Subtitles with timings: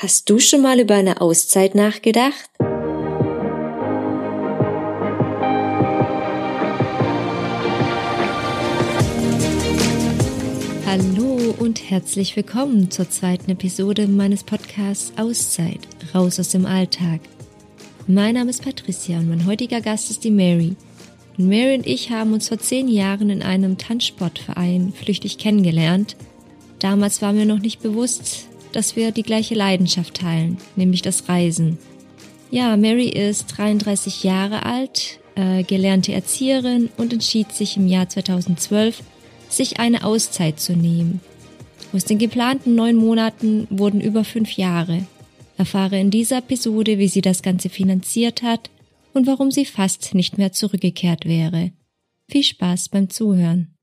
[0.00, 2.48] Hast du schon mal über eine Auszeit nachgedacht?
[10.86, 15.80] Hallo und herzlich willkommen zur zweiten Episode meines Podcasts Auszeit,
[16.14, 17.18] raus aus dem Alltag.
[18.06, 20.76] Mein Name ist Patricia und mein heutiger Gast ist die Mary.
[21.36, 26.14] Mary und ich haben uns vor zehn Jahren in einem Tanzsportverein flüchtig kennengelernt.
[26.78, 31.78] Damals war mir noch nicht bewusst, dass wir die gleiche Leidenschaft teilen, nämlich das Reisen.
[32.50, 39.02] Ja, Mary ist 33 Jahre alt, äh, gelernte Erzieherin und entschied sich im Jahr 2012,
[39.48, 41.20] sich eine Auszeit zu nehmen.
[41.92, 45.06] Aus den geplanten neun Monaten wurden über fünf Jahre.
[45.56, 48.70] Erfahre in dieser Episode, wie sie das Ganze finanziert hat
[49.14, 51.72] und warum sie fast nicht mehr zurückgekehrt wäre.
[52.28, 53.74] Viel Spaß beim Zuhören.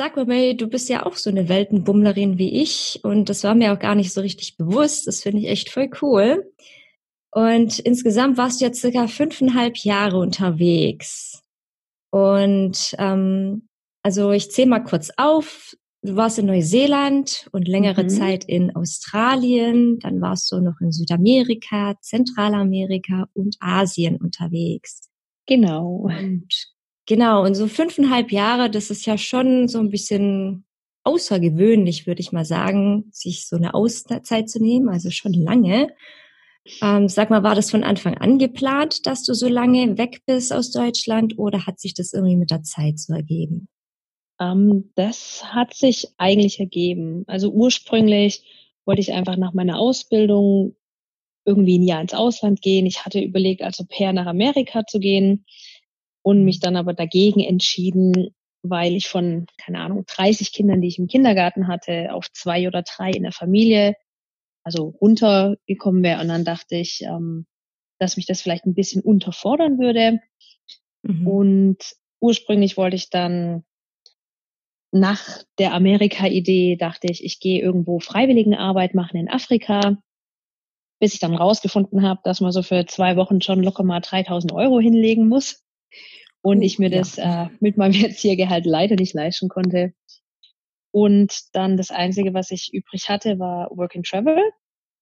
[0.00, 3.54] Sag mal, May, du bist ja auch so eine Weltenbummlerin wie ich und das war
[3.54, 5.06] mir auch gar nicht so richtig bewusst.
[5.06, 6.50] Das finde ich echt voll cool.
[7.30, 11.42] Und insgesamt warst du jetzt circa fünfeinhalb Jahre unterwegs.
[12.08, 13.68] Und ähm,
[14.02, 15.76] also ich zähle mal kurz auf.
[16.00, 18.08] Du warst in Neuseeland und längere mhm.
[18.08, 19.98] Zeit in Australien.
[19.98, 25.10] Dann warst du noch in Südamerika, Zentralamerika und Asien unterwegs.
[25.44, 26.08] Genau.
[26.08, 26.70] Und
[27.10, 30.64] Genau, und so fünfeinhalb Jahre, das ist ja schon so ein bisschen
[31.02, 35.92] außergewöhnlich, würde ich mal sagen, sich so eine Auszeit zu nehmen, also schon lange.
[36.80, 40.52] Ähm, sag mal, war das von Anfang an geplant, dass du so lange weg bist
[40.52, 43.66] aus Deutschland oder hat sich das irgendwie mit der Zeit so ergeben?
[44.38, 47.24] Ähm, das hat sich eigentlich ergeben.
[47.26, 48.44] Also ursprünglich
[48.84, 50.76] wollte ich einfach nach meiner Ausbildung
[51.44, 52.86] irgendwie ein Jahr ins Ausland gehen.
[52.86, 55.44] Ich hatte überlegt, als Au pair nach Amerika zu gehen
[56.22, 60.98] und mich dann aber dagegen entschieden, weil ich von, keine Ahnung, 30 Kindern, die ich
[60.98, 63.94] im Kindergarten hatte, auf zwei oder drei in der Familie,
[64.62, 66.20] also runtergekommen wäre.
[66.20, 67.46] Und dann dachte ich, ähm,
[67.98, 70.20] dass mich das vielleicht ein bisschen unterfordern würde.
[71.02, 71.26] Mhm.
[71.26, 71.78] Und
[72.20, 73.64] ursprünglich wollte ich dann
[74.92, 79.96] nach der Amerika-Idee, dachte ich, ich gehe irgendwo Freiwilligenarbeit machen in Afrika,
[81.00, 84.52] bis ich dann rausgefunden habe, dass man so für zwei Wochen schon locker mal 3000
[84.52, 85.62] Euro hinlegen muss
[86.42, 89.92] und ich mir das äh, mit meinem Erziehergehalt leider nicht leisten konnte.
[90.92, 94.42] Und dann das Einzige, was ich übrig hatte, war Work and Travel.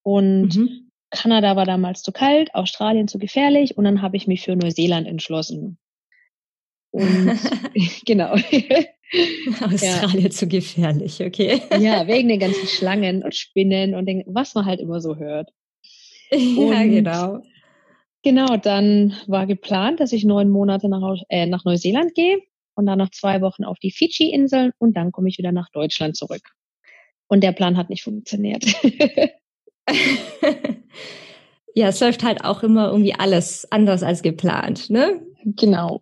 [0.03, 0.91] Und mhm.
[1.11, 5.07] Kanada war damals zu kalt, Australien zu gefährlich und dann habe ich mich für Neuseeland
[5.07, 5.79] entschlossen.
[6.91, 7.39] Und
[8.07, 8.33] genau.
[9.63, 10.31] Australien ja.
[10.31, 11.63] zu gefährlich, okay.
[11.81, 15.51] ja, wegen den ganzen Schlangen und Spinnen und den, was man halt immer so hört.
[16.31, 17.43] Ja, und genau.
[18.23, 22.41] Genau, dann war geplant, dass ich neun Monate nach, äh, nach Neuseeland gehe
[22.75, 26.17] und dann noch zwei Wochen auf die Fidschi-Inseln und dann komme ich wieder nach Deutschland
[26.17, 26.43] zurück.
[27.29, 28.65] Und der Plan hat nicht funktioniert.
[31.75, 35.21] ja, es läuft halt auch immer irgendwie alles anders als geplant, ne?
[35.45, 36.01] Genau.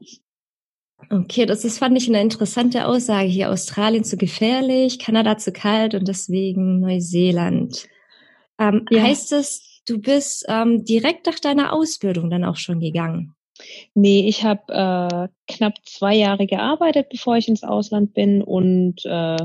[1.10, 3.50] Okay, das ist, fand ich eine interessante Aussage hier.
[3.50, 7.87] Australien zu gefährlich, Kanada zu kalt und deswegen Neuseeland.
[8.59, 9.03] Ähm, ja.
[9.03, 13.34] Heißt es, du bist ähm, direkt nach deiner Ausbildung dann auch schon gegangen.
[13.94, 19.38] Nee, ich habe äh, knapp zwei Jahre gearbeitet, bevor ich ins Ausland bin und äh,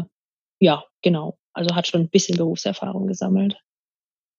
[0.60, 1.38] ja, genau.
[1.54, 3.58] Also hat schon ein bisschen Berufserfahrung gesammelt.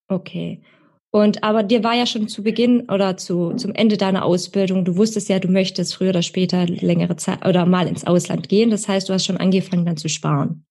[0.08, 0.62] Okay.
[1.10, 4.96] Und aber dir war ja schon zu Beginn oder zu, zum Ende deiner Ausbildung, du
[4.96, 8.70] wusstest ja, du möchtest früher oder später längere Zeit oder mal ins Ausland gehen.
[8.70, 10.64] Das heißt, du hast schon angefangen dann zu sparen.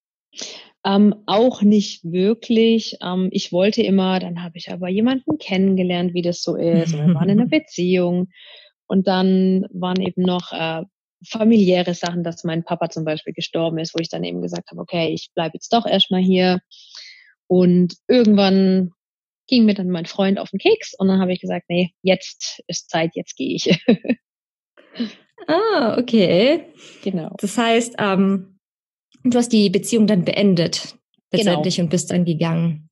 [0.84, 2.98] Ähm, auch nicht wirklich.
[3.02, 6.94] Ähm, ich wollte immer, dann habe ich aber jemanden kennengelernt, wie das so ist.
[6.94, 8.30] Und wir waren in einer Beziehung.
[8.88, 10.84] Und dann waren eben noch äh,
[11.28, 14.82] familiäre Sachen, dass mein Papa zum Beispiel gestorben ist, wo ich dann eben gesagt habe,
[14.82, 16.60] okay, ich bleibe jetzt doch erstmal hier.
[17.48, 18.92] Und irgendwann
[19.48, 22.64] ging mir dann mein Freund auf den Keks und dann habe ich gesagt, nee, jetzt
[22.68, 23.80] ist Zeit, jetzt gehe ich.
[25.48, 26.66] ah, okay.
[27.04, 27.36] Genau.
[27.38, 28.60] Das heißt, ähm,
[29.24, 30.98] Du hast die Beziehung dann beendet
[31.32, 31.86] letztendlich genau.
[31.86, 32.90] und bist dann gegangen.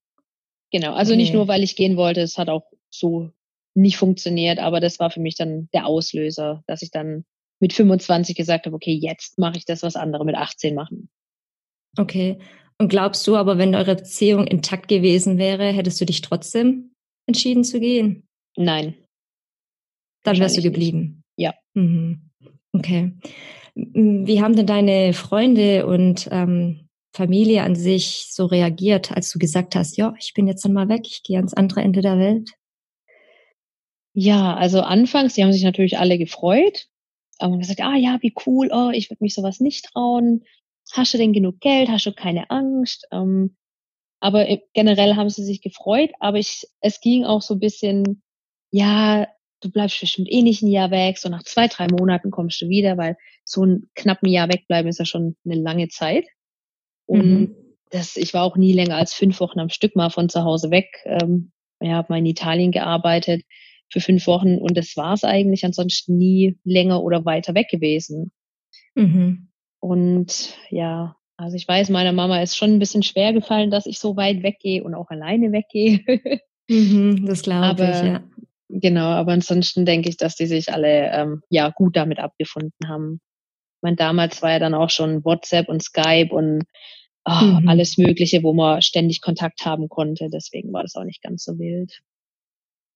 [0.71, 3.31] Genau, also nicht nur, weil ich gehen wollte, es hat auch so
[3.75, 7.25] nicht funktioniert, aber das war für mich dann der Auslöser, dass ich dann
[7.59, 11.09] mit 25 gesagt habe, okay, jetzt mache ich das, was andere mit 18 machen.
[11.97, 12.39] Okay.
[12.77, 16.91] Und glaubst du aber, wenn eure Beziehung intakt gewesen wäre, hättest du dich trotzdem
[17.25, 18.27] entschieden zu gehen?
[18.55, 18.95] Nein.
[20.23, 21.23] Dann wärst du geblieben.
[21.35, 21.45] Nicht.
[21.45, 21.53] Ja.
[21.73, 22.29] Mhm.
[22.73, 23.13] Okay.
[23.93, 29.75] Wie haben denn deine Freunde und ähm, Familie an sich so reagiert, als du gesagt
[29.75, 32.51] hast, ja, ich bin jetzt dann mal weg, ich gehe ans andere Ende der Welt?
[34.13, 36.87] Ja, also anfangs, die haben sich natürlich alle gefreut,
[37.39, 40.43] aber gesagt, ah ja, wie cool, oh, ich würde mich sowas nicht trauen.
[40.93, 41.89] Hast du denn genug Geld?
[41.89, 43.07] Hast du keine Angst?
[43.11, 43.55] Ähm,
[44.21, 48.21] Aber generell haben sie sich gefreut, aber ich, es ging auch so ein bisschen,
[48.71, 49.27] ja,
[49.61, 52.69] du bleibst bestimmt eh nicht ein Jahr weg, so nach zwei, drei Monaten kommst du
[52.69, 56.25] wieder, weil so ein knappen Jahr wegbleiben ist ja schon eine lange Zeit.
[57.05, 57.55] Und mhm.
[57.89, 60.71] das, ich war auch nie länger als fünf Wochen am Stück mal von zu Hause
[60.71, 60.87] weg.
[61.05, 61.51] Ähm,
[61.81, 63.43] ja, habe mal in Italien gearbeitet
[63.91, 68.31] für fünf Wochen und das war es eigentlich ansonsten nie länger oder weiter weg gewesen.
[68.95, 69.49] Mhm.
[69.79, 73.99] Und ja, also ich weiß, meiner Mama ist schon ein bisschen schwer gefallen, dass ich
[73.99, 76.01] so weit weggehe und auch alleine weggehe.
[76.69, 78.23] mhm, das glaube ich, ja.
[78.69, 83.19] Genau, aber ansonsten denke ich, dass die sich alle ähm, ja gut damit abgefunden haben.
[83.77, 86.63] Ich meine, damals war ja dann auch schon WhatsApp und Skype und
[87.25, 87.67] oh, mhm.
[87.67, 90.29] alles Mögliche, wo man ständig Kontakt haben konnte.
[90.31, 92.01] Deswegen war das auch nicht ganz so wild.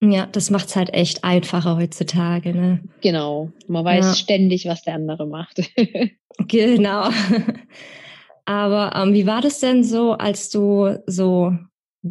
[0.02, 2.80] Ja, das macht's halt echt einfacher heutzutage, ne?
[3.00, 3.50] Genau.
[3.66, 4.14] Man weiß ja.
[4.14, 5.60] ständig, was der andere macht.
[6.38, 7.08] genau.
[8.44, 11.56] Aber ähm, wie war das denn so, als du so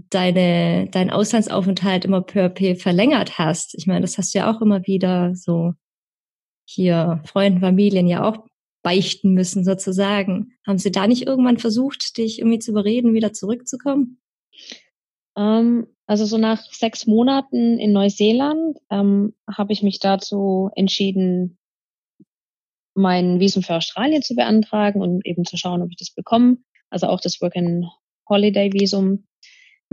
[0.10, 3.76] deine, deinen Auslandsaufenthalt immer à peu verlängert hast?
[3.76, 5.74] Ich meine, das hast du ja auch immer wieder so
[6.66, 8.46] hier Freunden, Familien ja auch
[8.82, 10.54] beichten müssen sozusagen.
[10.66, 14.20] Haben sie da nicht irgendwann versucht, dich irgendwie zu überreden, wieder zurückzukommen?
[15.38, 21.58] Ähm, also so nach sechs Monaten in Neuseeland ähm, habe ich mich dazu entschieden,
[22.96, 26.58] mein Visum für Australien zu beantragen und eben zu schauen, ob ich das bekomme.
[26.90, 27.86] Also auch das Work and
[28.30, 29.26] Holiday Visum.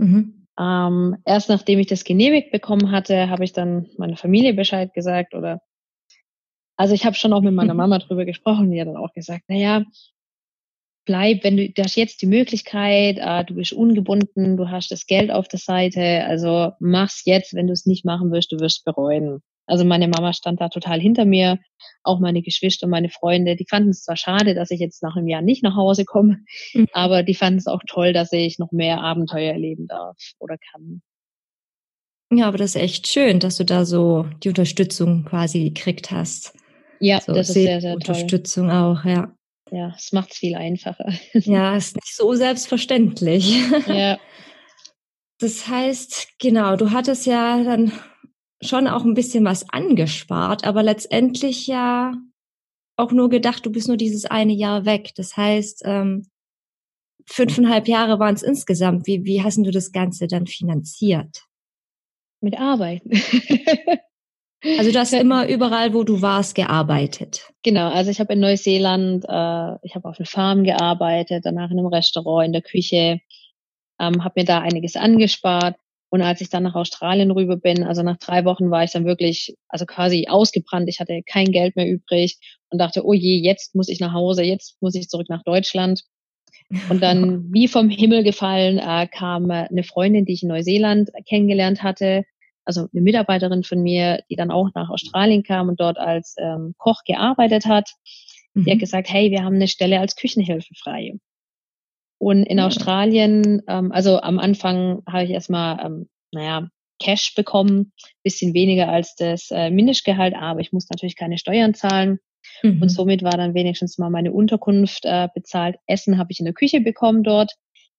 [0.01, 0.47] Mhm.
[0.59, 5.33] Ähm, erst nachdem ich das genehmigt bekommen hatte, habe ich dann meiner Familie Bescheid gesagt
[5.33, 5.61] oder
[6.75, 9.43] also ich habe schon auch mit meiner Mama drüber gesprochen, die hat dann auch gesagt,
[9.47, 9.83] na ja,
[11.05, 15.05] bleib, wenn du, du hast jetzt die Möglichkeit, äh, du bist ungebunden, du hast das
[15.05, 18.83] Geld auf der Seite, also mach's jetzt, wenn du es nicht machen wirst, du wirst
[18.83, 19.41] bereuen.
[19.67, 21.59] Also meine Mama stand da total hinter mir,
[22.03, 25.27] auch meine Geschwister, meine Freunde, die fanden es zwar schade, dass ich jetzt nach einem
[25.27, 26.39] Jahr nicht nach Hause komme,
[26.73, 26.87] mhm.
[26.93, 31.01] aber die fanden es auch toll, dass ich noch mehr Abenteuer erleben darf oder kann.
[32.33, 36.53] Ja, aber das ist echt schön, dass du da so die Unterstützung quasi gekriegt hast.
[36.99, 38.77] Ja, so das ist sehr, sehr Unterstützung toll.
[38.77, 39.33] auch, ja.
[39.69, 41.13] Ja, es macht es viel einfacher.
[41.33, 43.57] Ja, ist nicht so selbstverständlich.
[43.87, 44.17] Ja.
[45.41, 47.91] Das heißt, genau, du hattest ja dann
[48.63, 52.13] schon auch ein bisschen was angespart, aber letztendlich ja
[52.95, 55.11] auch nur gedacht, du bist nur dieses eine Jahr weg.
[55.15, 56.27] Das heißt, ähm,
[57.25, 59.07] fünfeinhalb Jahre waren es insgesamt.
[59.07, 61.43] Wie, wie hast du das Ganze dann finanziert?
[62.41, 63.11] Mit Arbeiten.
[64.77, 67.51] also du hast immer überall, wo du warst, gearbeitet.
[67.63, 71.79] Genau, also ich habe in Neuseeland, äh, ich habe auf einer Farm gearbeitet, danach in
[71.79, 73.21] einem Restaurant, in der Küche,
[73.99, 75.75] ähm, habe mir da einiges angespart
[76.11, 79.05] und als ich dann nach Australien rüber bin, also nach drei Wochen war ich dann
[79.05, 80.89] wirklich, also quasi ausgebrannt.
[80.89, 82.37] Ich hatte kein Geld mehr übrig
[82.69, 86.03] und dachte, oh je, jetzt muss ich nach Hause, jetzt muss ich zurück nach Deutschland.
[86.89, 91.11] Und dann, wie vom Himmel gefallen, äh, kam äh, eine Freundin, die ich in Neuseeland
[91.29, 92.25] kennengelernt hatte,
[92.65, 96.75] also eine Mitarbeiterin von mir, die dann auch nach Australien kam und dort als ähm,
[96.77, 97.89] Koch gearbeitet hat.
[98.53, 98.65] Mhm.
[98.65, 98.81] Die hat mhm.
[98.81, 101.13] gesagt, hey, wir haben eine Stelle als Küchenhilfe frei.
[102.21, 102.67] Und in ja.
[102.67, 106.69] Australien, ähm, also am Anfang habe ich erstmal, ähm, naja,
[106.99, 112.19] Cash bekommen, bisschen weniger als das äh, Mindestgehalt, aber ich muss natürlich keine Steuern zahlen.
[112.61, 112.79] Mhm.
[112.79, 115.77] Und somit war dann wenigstens mal meine Unterkunft äh, bezahlt.
[115.87, 117.53] Essen habe ich in der Küche bekommen dort,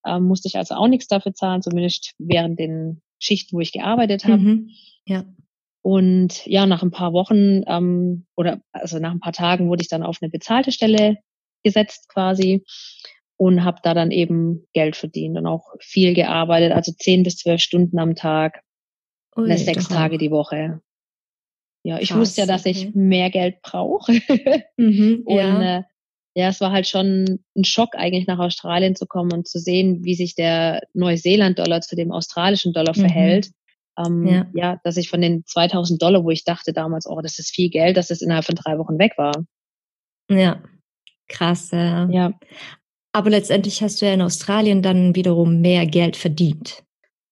[0.07, 4.25] ähm, musste ich also auch nichts dafür zahlen, zumindest während den Schichten, wo ich gearbeitet
[4.25, 4.39] habe.
[4.39, 4.71] Mhm.
[5.05, 5.25] Ja.
[5.83, 9.89] Und ja, nach ein paar Wochen ähm, oder also nach ein paar Tagen wurde ich
[9.89, 11.19] dann auf eine bezahlte Stelle
[11.65, 12.65] gesetzt quasi
[13.43, 17.61] und habe da dann eben Geld verdient und auch viel gearbeitet, also zehn bis zwölf
[17.61, 18.63] Stunden am Tag,
[19.37, 20.81] Ui, sechs Tage die Woche.
[21.83, 22.71] Ja, ich Krass, wusste ja, dass okay.
[22.71, 24.13] ich mehr Geld brauche.
[24.77, 25.79] mhm, und ja.
[25.79, 25.83] Äh,
[26.37, 30.05] ja, es war halt schon ein Schock eigentlich nach Australien zu kommen und zu sehen,
[30.05, 33.01] wie sich der Neuseeland-Dollar zu dem australischen Dollar mhm.
[33.01, 33.51] verhält.
[33.99, 34.47] Ähm, ja.
[34.55, 37.71] ja, dass ich von den 2000 Dollar, wo ich dachte damals, oh, das ist viel
[37.71, 39.33] Geld, dass es innerhalb von drei Wochen weg war.
[40.31, 40.63] Ja,
[41.29, 41.73] krass.
[41.73, 42.09] Ja.
[42.09, 42.33] ja.
[43.13, 46.83] Aber letztendlich hast du ja in Australien dann wiederum mehr Geld verdient.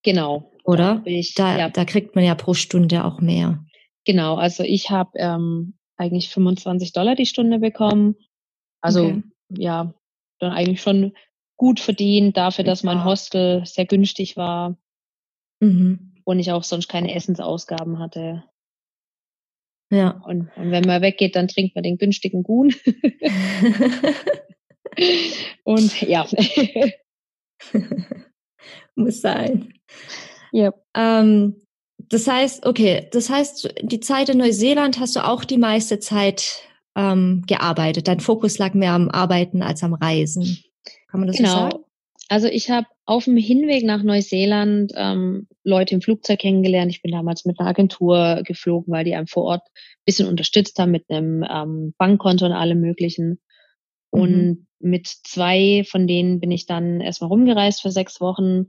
[0.03, 0.53] Genau.
[0.65, 1.03] Oder?
[1.05, 1.69] Da, ich, da, ja.
[1.71, 3.65] da kriegt man ja pro Stunde auch mehr.
[4.05, 8.17] Genau, also ich habe ähm, eigentlich 25 Dollar die Stunde bekommen.
[8.81, 9.23] Also okay.
[9.57, 9.95] ja,
[10.39, 11.13] dann eigentlich schon
[11.57, 14.79] gut verdient dafür, dass mein Hostel sehr günstig war
[15.61, 16.15] mhm.
[16.25, 18.45] und ich auch sonst keine Essensausgaben hatte.
[19.91, 20.23] Ja.
[20.25, 22.73] Und, und wenn man weggeht, dann trinkt man den günstigen Gun.
[25.65, 26.27] Und ja.
[28.95, 29.73] Muss sein.
[30.53, 30.73] Ja.
[30.95, 31.63] Ähm,
[32.09, 36.63] das heißt, okay, das heißt, die Zeit in Neuseeland hast du auch die meiste Zeit
[36.97, 38.09] ähm, gearbeitet.
[38.09, 40.59] Dein Fokus lag mehr am Arbeiten als am Reisen.
[41.09, 41.49] Kann man das genau.
[41.49, 41.85] so sagen?
[42.29, 46.93] Also ich habe auf dem Hinweg nach Neuseeland ähm, Leute im Flugzeug kennengelernt.
[46.93, 49.67] Ich bin damals mit einer Agentur geflogen, weil die einem vor Ort
[50.05, 53.41] bisschen unterstützt haben mit einem ähm, Bankkonto und allem möglichen.
[54.11, 54.67] Und mhm.
[54.81, 58.67] Mit zwei von denen bin ich dann erstmal rumgereist für sechs Wochen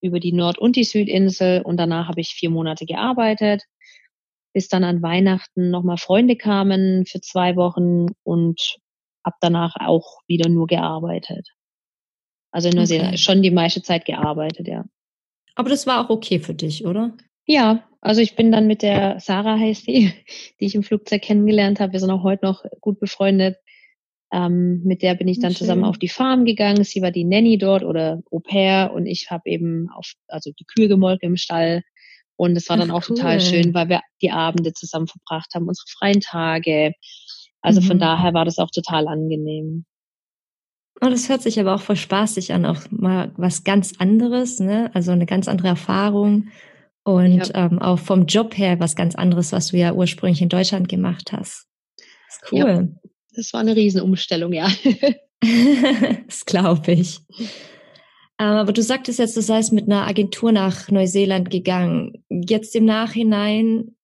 [0.00, 3.62] über die Nord- und die Südinsel und danach habe ich vier Monate gearbeitet,
[4.52, 8.60] bis dann an Weihnachten nochmal Freunde kamen für zwei Wochen und
[9.22, 11.48] ab danach auch wieder nur gearbeitet.
[12.50, 13.18] Also in Neuseeland okay.
[13.18, 14.84] schon die meiste Zeit gearbeitet, ja.
[15.54, 17.16] Aber das war auch okay für dich, oder?
[17.46, 20.12] Ja, also ich bin dann mit der Sarah heißt sie,
[20.60, 21.92] die ich im Flugzeug kennengelernt habe.
[21.92, 23.56] Wir sind auch heute noch gut befreundet.
[24.32, 25.58] Ähm, mit der bin ich dann Schön.
[25.58, 26.84] zusammen auf die Farm gegangen.
[26.84, 30.64] Sie war die Nanny dort oder Au pair und ich habe eben auf, also die
[30.64, 31.82] Kühe gemolken im Stall.
[32.36, 33.16] Und es war dann Ach, auch cool.
[33.16, 36.94] total schön, weil wir die Abende zusammen verbracht haben, unsere freien Tage.
[37.60, 37.84] Also mhm.
[37.84, 39.84] von daher war das auch total angenehm.
[41.00, 44.90] Oh, das hört sich aber auch voll spaßig an, auch mal was ganz anderes, ne?
[44.94, 46.48] Also eine ganz andere Erfahrung
[47.02, 47.66] und ja.
[47.66, 51.32] ähm, auch vom Job her was ganz anderes, was du ja ursprünglich in Deutschland gemacht
[51.32, 51.66] hast.
[51.96, 52.58] Das ist cool.
[52.58, 53.01] Ja,
[53.34, 54.70] das war eine Riesenumstellung, ja.
[56.26, 57.20] das glaube ich.
[58.38, 62.24] Ähm, aber du sagtest jetzt, du seist mit einer Agentur nach Neuseeland gegangen.
[62.28, 63.96] Jetzt im Nachhinein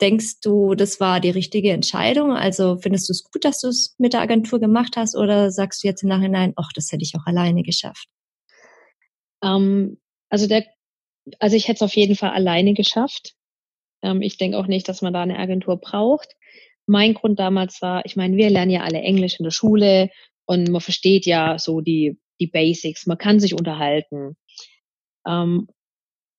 [0.00, 2.32] Denkst du, das war die richtige Entscheidung?
[2.32, 5.84] Also findest du es gut, dass du es mit der Agentur gemacht hast oder sagst
[5.84, 8.08] du jetzt im Nachhinein, ach, das hätte ich auch alleine geschafft?
[9.44, 10.64] Ähm, also der,
[11.38, 13.34] also ich hätte es auf jeden Fall alleine geschafft.
[14.02, 16.34] Ähm, ich denke auch nicht, dass man da eine Agentur braucht.
[16.90, 20.10] Mein Grund damals war, ich meine, wir lernen ja alle Englisch in der Schule
[20.44, 24.36] und man versteht ja so die, die Basics, man kann sich unterhalten.
[25.24, 25.68] Ähm,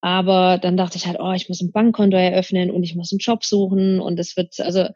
[0.01, 3.20] aber dann dachte ich halt, oh, ich muss ein Bankkonto eröffnen und ich muss einen
[3.20, 4.89] Job suchen und es wird, also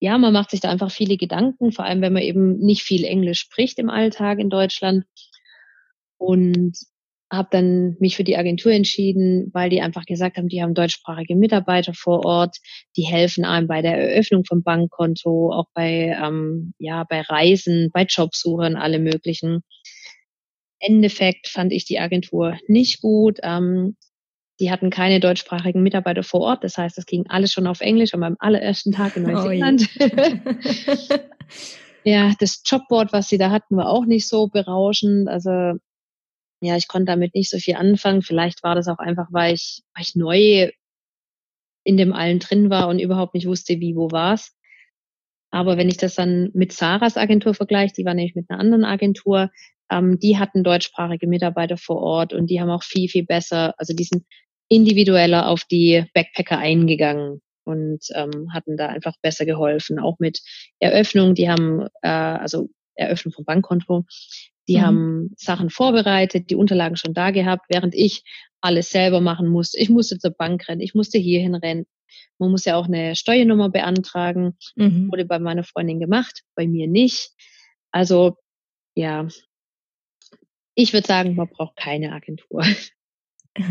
[0.00, 3.04] ja, man macht sich da einfach viele Gedanken, vor allem wenn man eben nicht viel
[3.04, 5.06] Englisch spricht im Alltag in Deutschland.
[6.18, 6.76] Und
[7.32, 11.36] habe dann mich für die Agentur entschieden, weil die einfach gesagt haben, die haben deutschsprachige
[11.36, 12.58] Mitarbeiter vor Ort,
[12.96, 18.04] die helfen einem bei der Eröffnung vom Bankkonto, auch bei ähm, ja bei Reisen, bei
[18.04, 19.62] Jobsuchen, alle möglichen.
[20.78, 23.38] Endeffekt fand ich die Agentur nicht gut.
[23.42, 23.96] Ähm,
[24.60, 26.62] die hatten keine deutschsprachigen Mitarbeiter vor Ort.
[26.62, 29.88] Das heißt, es ging alles schon auf Englisch an meinem allerersten Tag in Neuseeland.
[29.98, 31.14] Oh
[32.04, 35.28] ja, das Jobboard, was sie da hatten, war auch nicht so berauschend.
[35.28, 35.74] Also
[36.64, 38.22] ja, ich konnte damit nicht so viel anfangen.
[38.22, 40.70] Vielleicht war das auch einfach, weil ich, weil ich neu
[41.84, 44.56] in dem allen drin war und überhaupt nicht wusste, wie, wo war's.
[45.50, 48.84] Aber wenn ich das dann mit Sarahs Agentur vergleiche, die war nämlich mit einer anderen
[48.84, 49.50] Agentur,
[49.90, 53.94] ähm, die hatten deutschsprachige Mitarbeiter vor Ort und die haben auch viel, viel besser, also
[53.94, 54.24] die sind
[54.68, 59.98] individueller auf die Backpacker eingegangen und ähm, hatten da einfach besser geholfen.
[59.98, 60.40] Auch mit
[60.80, 64.04] Eröffnung, die haben, äh, also Eröffnung vom Bankkonto,
[64.68, 64.82] die mhm.
[64.82, 68.22] haben Sachen vorbereitet, die Unterlagen schon da gehabt, während ich
[68.60, 69.78] alles selber machen musste.
[69.78, 71.86] Ich musste zur Bank rennen, ich musste hierhin rennen.
[72.38, 74.56] Man muss ja auch eine Steuernummer beantragen.
[74.76, 75.10] Mhm.
[75.10, 77.30] Wurde bei meiner Freundin gemacht, bei mir nicht.
[77.90, 78.36] Also
[78.94, 79.28] ja,
[80.74, 82.62] ich würde sagen, man braucht keine Agentur.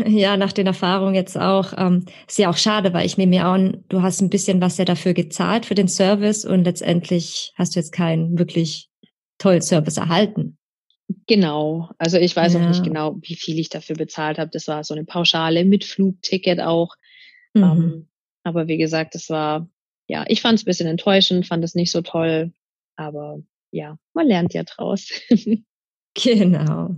[0.08, 1.74] Ja, nach den Erfahrungen jetzt auch.
[1.76, 4.78] Ähm, ist ja auch schade, weil ich nehme mir an, du hast ein bisschen was
[4.78, 8.90] ja dafür gezahlt für den Service und letztendlich hast du jetzt keinen wirklich
[9.40, 10.58] tollen Service erhalten.
[11.28, 11.90] Genau.
[11.98, 12.60] Also ich weiß ja.
[12.60, 14.52] auch nicht genau, wie viel ich dafür bezahlt habe.
[14.52, 16.96] Das war so eine Pauschale mit Flugticket auch.
[17.54, 17.64] Mhm.
[17.64, 18.08] Ähm,
[18.44, 19.70] aber wie gesagt, das war,
[20.08, 22.52] ja, ich fand es ein bisschen enttäuschend, fand es nicht so toll.
[22.96, 23.40] Aber
[23.72, 25.10] ja, man lernt ja draus.
[26.16, 26.96] Genau.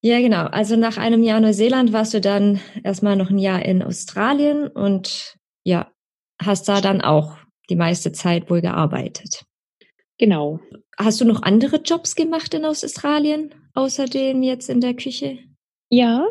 [0.00, 0.44] Ja, genau.
[0.44, 5.36] Also nach einem Jahr Neuseeland warst du dann erstmal noch ein Jahr in Australien und
[5.64, 5.90] ja,
[6.40, 7.38] hast da dann auch
[7.68, 9.44] die meiste Zeit wohl gearbeitet.
[10.18, 10.60] Genau.
[11.00, 15.38] Hast du noch andere Jobs gemacht in Australien, außerdem jetzt in der Küche?
[15.90, 16.26] Ja,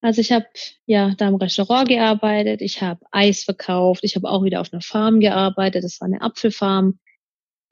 [0.00, 0.46] also ich habe
[0.86, 4.82] ja da im Restaurant gearbeitet, ich habe Eis verkauft, ich habe auch wieder auf einer
[4.82, 6.98] Farm gearbeitet, das war eine Apfelfarm,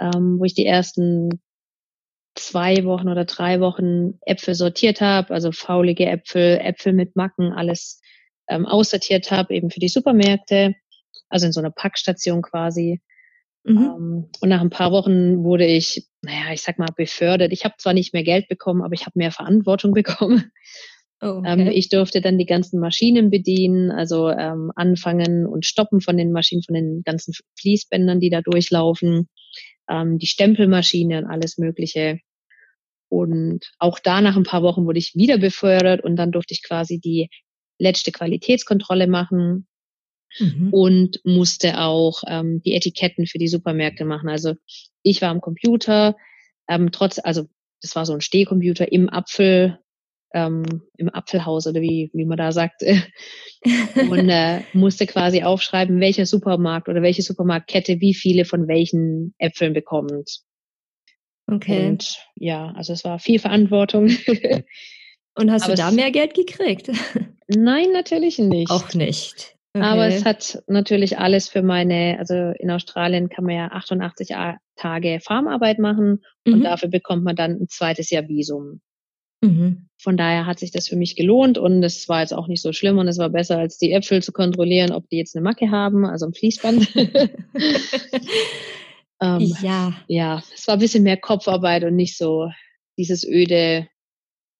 [0.01, 1.41] ähm, wo ich die ersten
[2.37, 8.01] zwei Wochen oder drei Wochen Äpfel sortiert habe, also faulige Äpfel, Äpfel mit Macken, alles
[8.49, 10.75] ähm, aussortiert habe, eben für die Supermärkte,
[11.29, 13.01] also in so einer Packstation quasi.
[13.65, 13.77] Mhm.
[13.77, 17.53] Ähm, und nach ein paar Wochen wurde ich, naja, ich sag mal, befördert.
[17.53, 20.51] Ich habe zwar nicht mehr Geld bekommen, aber ich habe mehr Verantwortung bekommen.
[21.21, 21.71] Oh, okay.
[21.71, 26.63] ich durfte dann die ganzen Maschinen bedienen, also ähm, anfangen und stoppen von den Maschinen,
[26.63, 29.29] von den ganzen Fließbändern, die da durchlaufen
[29.89, 32.19] ähm, die Stempelmaschine und alles Mögliche.
[33.09, 36.63] Und auch da nach ein paar Wochen wurde ich wieder befördert und dann durfte ich
[36.63, 37.31] quasi die
[37.79, 39.67] letzte Qualitätskontrolle machen
[40.39, 40.69] mhm.
[40.73, 44.29] und musste auch ähm, die Etiketten für die Supermärkte machen.
[44.29, 44.55] Also
[45.03, 46.17] ich war am Computer,
[46.69, 47.47] ähm, trotz, also
[47.83, 49.79] das war so ein Stehcomputer im Apfel,
[50.33, 50.65] ähm,
[50.97, 52.83] im Apfelhaus oder wie, wie man da sagt.
[54.11, 59.73] und äh, musste quasi aufschreiben, welcher Supermarkt oder welche Supermarktkette wie viele von welchen Äpfeln
[59.73, 60.41] bekommt.
[61.47, 61.87] Okay.
[61.87, 64.11] Und ja, also es war viel Verantwortung.
[65.37, 66.91] Und hast Aber du da mehr Geld gekriegt?
[67.49, 68.71] Nein, natürlich nicht.
[68.71, 69.54] Auch nicht.
[69.77, 69.85] Okay.
[69.85, 74.29] Aber es hat natürlich alles für meine, also in Australien kann man ja 88
[74.77, 76.53] Tage Farmarbeit machen mhm.
[76.53, 78.83] und dafür bekommt man dann ein zweites Jahr Visum.
[79.43, 79.89] Mhm.
[79.99, 82.73] Von daher hat sich das für mich gelohnt und es war jetzt auch nicht so
[82.73, 85.73] schlimm und es war besser, als die Äpfel zu kontrollieren, ob die jetzt eine Macke
[85.73, 86.95] haben, also ein Fließband.
[89.21, 89.93] ähm, ja.
[90.07, 92.49] Ja, es war ein bisschen mehr Kopfarbeit und nicht so
[92.97, 93.89] dieses öde,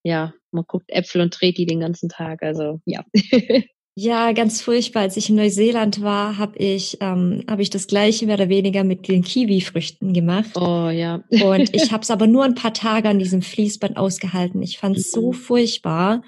[0.03, 2.43] ja, man guckt Äpfel und dreht die den ganzen Tag.
[2.43, 3.05] Also ja.
[3.97, 5.03] Ja, ganz furchtbar.
[5.03, 8.83] Als ich in Neuseeland war, habe ich ähm, habe ich das gleiche mehr oder weniger
[8.83, 10.57] mit den Kiwi-Früchten gemacht.
[10.57, 11.23] Oh ja.
[11.31, 14.63] Und ich habe es aber nur ein paar Tage an diesem Fließband ausgehalten.
[14.63, 15.35] Ich fand es so mhm.
[15.35, 16.23] furchtbar,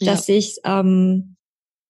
[0.00, 0.34] dass ja.
[0.34, 1.36] ich ähm,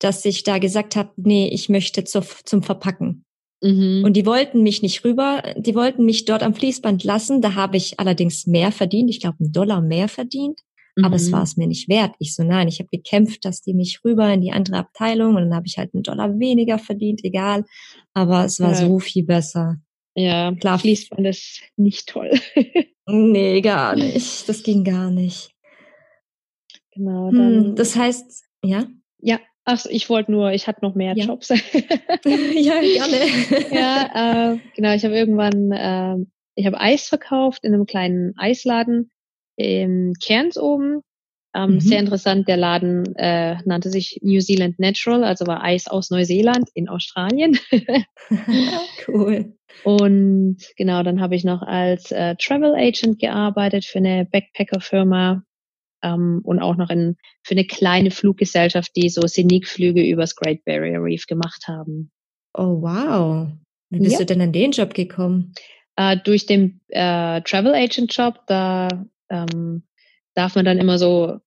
[0.02, 3.24] dass ich da gesagt habe, nee, ich möchte zur, zum Verpacken.
[3.62, 4.02] Mhm.
[4.04, 7.40] Und die wollten mich nicht rüber, die wollten mich dort am Fließband lassen.
[7.40, 9.10] Da habe ich allerdings mehr verdient.
[9.10, 10.60] Ich glaube, einen Dollar mehr verdient.
[10.96, 11.04] Mhm.
[11.04, 11.32] Aber es mhm.
[11.32, 12.14] war es mir nicht wert.
[12.18, 15.42] Ich so, nein, ich habe gekämpft, dass die mich rüber in die andere Abteilung und
[15.42, 17.64] dann habe ich halt einen Dollar weniger verdient, egal.
[18.14, 18.76] Aber es war ja.
[18.76, 19.76] so viel besser.
[20.14, 20.78] Ja, klar.
[20.78, 22.30] Fließband ist nicht toll.
[23.06, 24.48] nee, gar nicht.
[24.48, 25.50] Das ging gar nicht.
[26.94, 27.64] Genau, dann.
[27.64, 28.86] Hm, das heißt, ja?
[29.18, 31.24] Ja, Ach, ich wollte nur, ich hatte noch mehr ja.
[31.24, 31.48] Jobs.
[32.28, 33.18] ja, gerne.
[33.70, 36.16] ja, äh, genau, ich habe irgendwann, äh,
[36.56, 39.10] ich habe Eis verkauft in einem kleinen Eisladen
[39.56, 41.02] im Cairns oben.
[41.54, 41.80] Ähm, mhm.
[41.80, 46.68] Sehr interessant, der Laden äh, nannte sich New Zealand Natural, also war Eis aus Neuseeland
[46.74, 47.58] in Australien.
[49.08, 49.54] cool.
[49.84, 55.42] Und genau, dann habe ich noch als äh, Travel Agent gearbeitet für eine Backpacker-Firma
[56.02, 61.02] ähm, und auch noch in, für eine kleine Fluggesellschaft, die so Scenic-Flüge übers Great Barrier
[61.02, 62.10] Reef gemacht haben.
[62.54, 63.48] Oh, wow.
[63.90, 64.18] Wie bist ja.
[64.20, 65.52] du denn an den Job gekommen?
[65.96, 68.88] Äh, durch den äh, Travel Agent Job, da
[69.32, 69.82] ähm,
[70.34, 71.38] darf man dann immer so,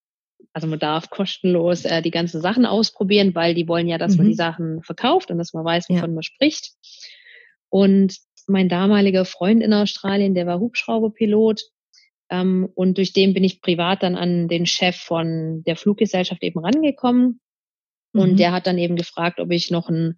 [0.53, 4.17] also man darf kostenlos äh, die ganzen Sachen ausprobieren, weil die wollen ja, dass mhm.
[4.17, 4.37] man die mhm.
[4.37, 6.15] Sachen verkauft und dass man weiß, wovon ja.
[6.15, 6.71] man spricht.
[7.69, 8.17] Und
[8.47, 11.61] mein damaliger Freund in Australien, der war Hubschrauberpilot.
[12.29, 16.59] Ähm, und durch den bin ich privat dann an den Chef von der Fluggesellschaft eben
[16.59, 17.39] rangekommen.
[18.13, 18.21] Mhm.
[18.21, 20.17] Und der hat dann eben gefragt, ob ich noch ein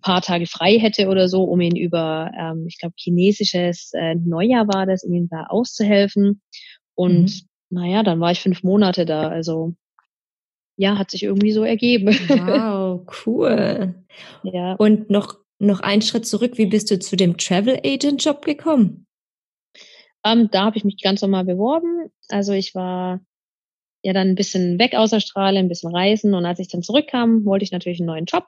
[0.00, 4.66] paar Tage frei hätte oder so, um ihn über, ähm, ich glaube, chinesisches äh, Neujahr
[4.68, 6.40] war das, um ihn da auszuhelfen.
[6.94, 7.48] Und mhm.
[7.70, 9.28] naja, dann war ich fünf Monate da.
[9.28, 9.74] Also
[10.76, 12.06] ja, hat sich irgendwie so ergeben.
[12.06, 13.94] Wow, cool.
[14.42, 14.74] ja.
[14.74, 19.06] Und noch, noch einen Schritt zurück, wie bist du zu dem Travel Agent Job gekommen?
[20.24, 22.10] Ähm, da habe ich mich ganz normal beworben.
[22.28, 23.20] Also ich war
[24.02, 27.44] ja dann ein bisschen weg aus Australien, ein bisschen reisen und als ich dann zurückkam,
[27.44, 28.46] wollte ich natürlich einen neuen Job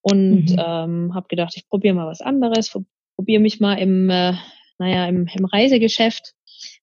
[0.00, 0.56] und mhm.
[0.58, 2.74] ähm, habe gedacht, ich probiere mal was anderes,
[3.16, 4.34] probiere mich mal im, äh,
[4.78, 6.34] naja, im, im Reisegeschäft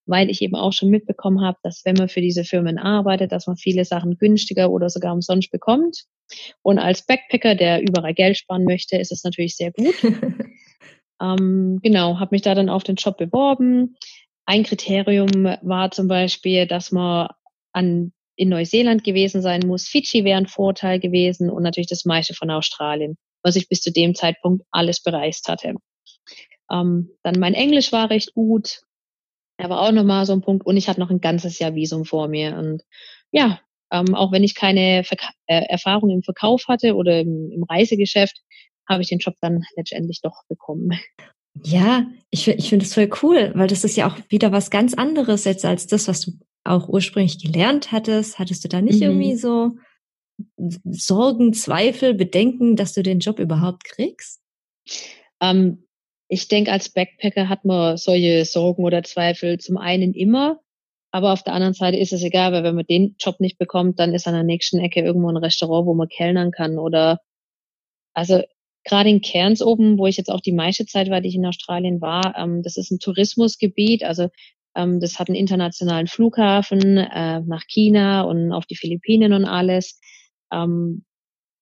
[0.06, 3.48] weil ich eben auch schon mitbekommen habe, dass wenn man für diese Firmen arbeitet, dass
[3.48, 6.06] man viele Sachen günstiger oder sogar umsonst bekommt.
[6.62, 9.96] Und als Backpacker, der überall Geld sparen möchte, ist es natürlich sehr gut.
[11.22, 13.96] ähm, genau, habe mich da dann auf den Job beworben.
[14.46, 17.30] Ein Kriterium war zum Beispiel, dass man
[17.74, 19.88] an, in Neuseeland gewesen sein muss.
[19.88, 23.92] Fidschi wäre ein Vorteil gewesen und natürlich das meiste von Australien, was ich bis zu
[23.92, 25.76] dem Zeitpunkt alles bereist hatte.
[26.72, 28.82] Ähm, dann mein Englisch war recht gut.
[29.58, 32.06] Er war auch nochmal so ein Punkt und ich hatte noch ein ganzes Jahr Visum
[32.06, 32.58] vor mir.
[32.58, 32.84] Und
[33.32, 33.60] ja,
[33.92, 38.42] ähm, auch wenn ich keine Verka äh, Erfahrung im Verkauf hatte oder im, im Reisegeschäft,
[38.88, 40.92] habe ich den Job dann letztendlich doch bekommen.
[41.64, 44.94] Ja, ich, ich finde es voll cool, weil das ist ja auch wieder was ganz
[44.94, 46.32] anderes jetzt als das, was du
[46.66, 48.40] auch ursprünglich gelernt hattest.
[48.40, 49.04] Hattest du da nicht mhm.
[49.04, 49.78] irgendwie so
[50.58, 54.42] Sorgen, Zweifel, Bedenken, dass du den Job überhaupt kriegst?
[55.42, 55.86] Ähm,
[56.28, 60.60] ich denke, als Backpacker hat man solche Sorgen oder Zweifel zum einen immer,
[61.12, 64.00] aber auf der anderen Seite ist es egal, weil wenn man den Job nicht bekommt,
[64.00, 67.20] dann ist an der nächsten Ecke irgendwo ein Restaurant, wo man kellnern kann oder
[68.14, 68.42] also
[68.84, 71.46] gerade in Cairns oben, wo ich jetzt auch die meiste Zeit war, die ich in
[71.46, 74.30] Australien war, ähm, das ist ein Tourismusgebiet, also
[74.76, 80.00] ähm, das hat einen internationalen Flughafen äh, nach China und auf die Philippinen und alles.
[80.52, 81.06] Ähm,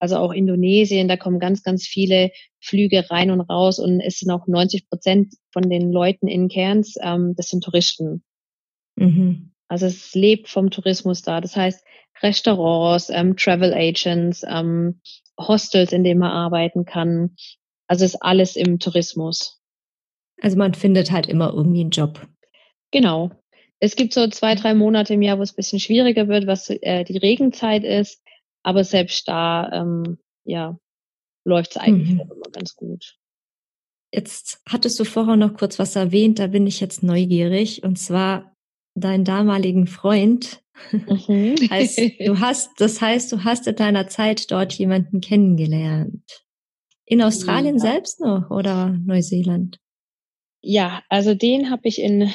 [0.03, 4.31] also auch Indonesien, da kommen ganz, ganz viele Flüge rein und raus und es sind
[4.31, 8.21] auch 90 Prozent von den Leuten in Cairns, ähm, das sind Touristen.
[8.97, 9.53] Mhm.
[9.69, 11.39] Also es lebt vom Tourismus da.
[11.39, 11.85] Das heißt
[12.21, 14.99] Restaurants, ähm, Travel Agents, ähm,
[15.39, 17.37] Hostels, in denen man arbeiten kann.
[17.87, 19.61] Also es ist alles im Tourismus.
[20.41, 22.27] Also man findet halt immer irgendwie einen Job.
[22.91, 23.31] Genau.
[23.79, 26.69] Es gibt so zwei, drei Monate im Jahr, wo es ein bisschen schwieriger wird, was
[26.69, 28.21] äh, die Regenzeit ist.
[28.63, 30.77] Aber selbst da, ähm, ja,
[31.45, 32.21] läuft es eigentlich mhm.
[32.21, 33.17] immer ganz gut.
[34.11, 37.83] Jetzt hattest du vorher noch kurz was erwähnt, da bin ich jetzt neugierig.
[37.83, 38.55] Und zwar
[38.95, 40.63] deinen damaligen Freund.
[40.91, 41.55] Mhm.
[41.69, 46.43] heißt, du hast, das heißt, du hast in deiner Zeit dort jemanden kennengelernt.
[47.05, 47.81] In Australien ja.
[47.81, 49.79] selbst noch oder Neuseeland?
[50.61, 52.31] Ja, also den habe ich in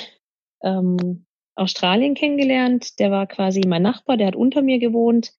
[0.62, 2.98] ähm, Australien kennengelernt.
[2.98, 5.32] Der war quasi mein Nachbar, der hat unter mir gewohnt.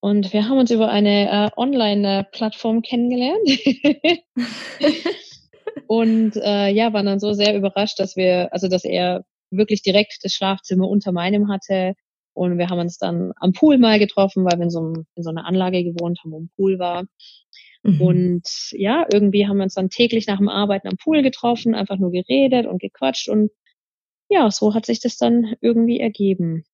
[0.00, 3.48] Und wir haben uns über eine äh, Online-Plattform kennengelernt.
[5.86, 10.18] und äh, ja, waren dann so sehr überrascht, dass wir, also dass er wirklich direkt
[10.22, 11.94] das Schlafzimmer unter meinem hatte.
[12.32, 15.22] Und wir haben uns dann am Pool mal getroffen, weil wir in so, einem, in
[15.22, 17.04] so einer Anlage gewohnt haben, wo ein Pool war.
[17.82, 18.00] Mhm.
[18.00, 21.98] Und ja, irgendwie haben wir uns dann täglich nach dem Arbeiten am Pool getroffen, einfach
[21.98, 23.50] nur geredet und gequatscht und
[24.28, 26.64] ja, so hat sich das dann irgendwie ergeben.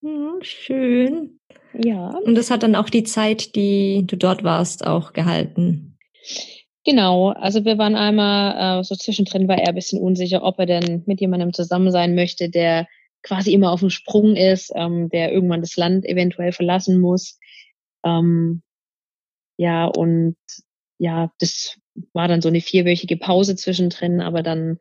[0.00, 1.40] Mhm, schön.
[1.72, 2.10] Ja.
[2.24, 5.98] Und das hat dann auch die Zeit, die du dort warst, auch gehalten.
[6.84, 10.66] Genau, also wir waren einmal, äh, so zwischendrin war er ein bisschen unsicher, ob er
[10.66, 12.86] denn mit jemandem zusammen sein möchte, der
[13.24, 17.40] quasi immer auf dem Sprung ist, ähm, der irgendwann das Land eventuell verlassen muss.
[18.04, 18.62] Ähm,
[19.58, 20.36] ja, und
[20.98, 21.76] ja, das
[22.12, 24.78] war dann so eine vierwöchige Pause zwischendrin, aber dann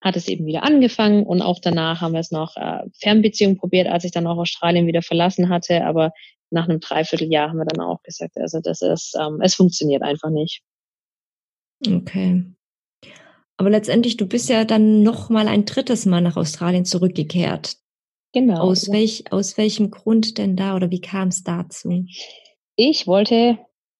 [0.00, 3.88] hat es eben wieder angefangen und auch danach haben wir es noch äh, Fernbeziehung probiert,
[3.88, 6.12] als ich dann auch Australien wieder verlassen hatte, aber
[6.50, 10.30] nach einem Dreivierteljahr haben wir dann auch gesagt, also das ist, ähm, es funktioniert einfach
[10.30, 10.62] nicht.
[11.86, 12.44] Okay.
[13.56, 17.76] Aber letztendlich, du bist ja dann noch mal ein drittes Mal nach Australien zurückgekehrt.
[18.32, 18.60] Genau.
[18.60, 22.06] Aus, welch, aus welchem Grund denn da oder wie kam es dazu?
[22.76, 23.58] Ich wollte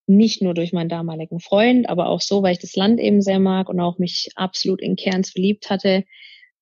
[0.08, 3.38] nicht nur durch meinen damaligen Freund, aber auch so, weil ich das Land eben sehr
[3.38, 6.04] mag und auch mich absolut in Cairns verliebt hatte,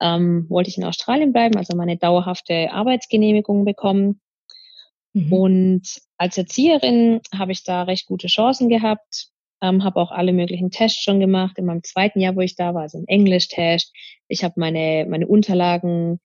[0.01, 4.21] ähm, wollte ich in Australien bleiben, also meine dauerhafte Arbeitsgenehmigung bekommen.
[5.15, 5.33] Mhm.
[5.33, 5.83] Und
[6.19, 9.29] als Erzieherin habe ich da recht gute Chancen gehabt,
[9.63, 11.57] ähm, habe auch alle möglichen Tests schon gemacht.
[11.59, 13.95] In meinem zweiten Jahr, wo ich da war, also ein Englisch-Test.
[14.29, 16.21] Ich habe meine, meine Unterlagen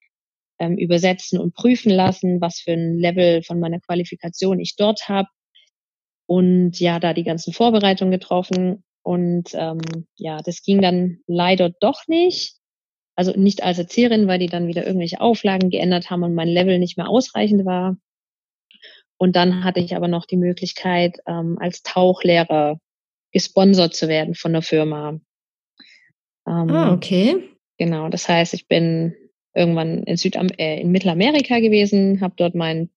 [0.60, 5.30] ähm, übersetzen und prüfen lassen, was für ein Level von meiner Qualifikation ich dort habe
[6.32, 8.86] und ja, da die ganzen Vorbereitungen getroffen.
[9.04, 9.82] Und ähm,
[10.16, 12.56] ja, das ging dann leider doch nicht.
[13.18, 16.80] Also nicht als Erzieherin, weil die dann wieder irgendwelche Auflagen geändert haben und mein Level
[16.80, 17.98] nicht mehr ausreichend war.
[19.18, 22.80] Und dann hatte ich aber noch die Möglichkeit, ähm, als Tauchlehrer
[23.34, 25.20] gesponsert zu werden von der Firma.
[26.48, 27.44] Ähm, ah, okay.
[27.78, 29.18] Genau, das heißt, ich bin
[29.54, 32.90] irgendwann in Südam äh, in Mittelamerika gewesen, habe dort meinen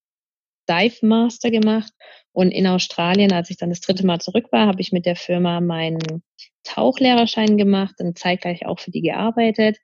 [0.68, 1.92] Dive Master gemacht
[2.34, 5.14] und in Australien, als ich dann das dritte Mal zurück war, habe ich mit der
[5.14, 6.24] Firma meinen
[6.64, 9.78] Tauchlehrerschein gemacht und zeitgleich auch für die gearbeitet.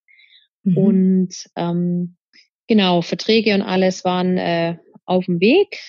[0.65, 0.77] Mhm.
[0.77, 2.17] Und ähm,
[2.67, 5.81] genau, Verträge und alles waren äh, auf dem Weg.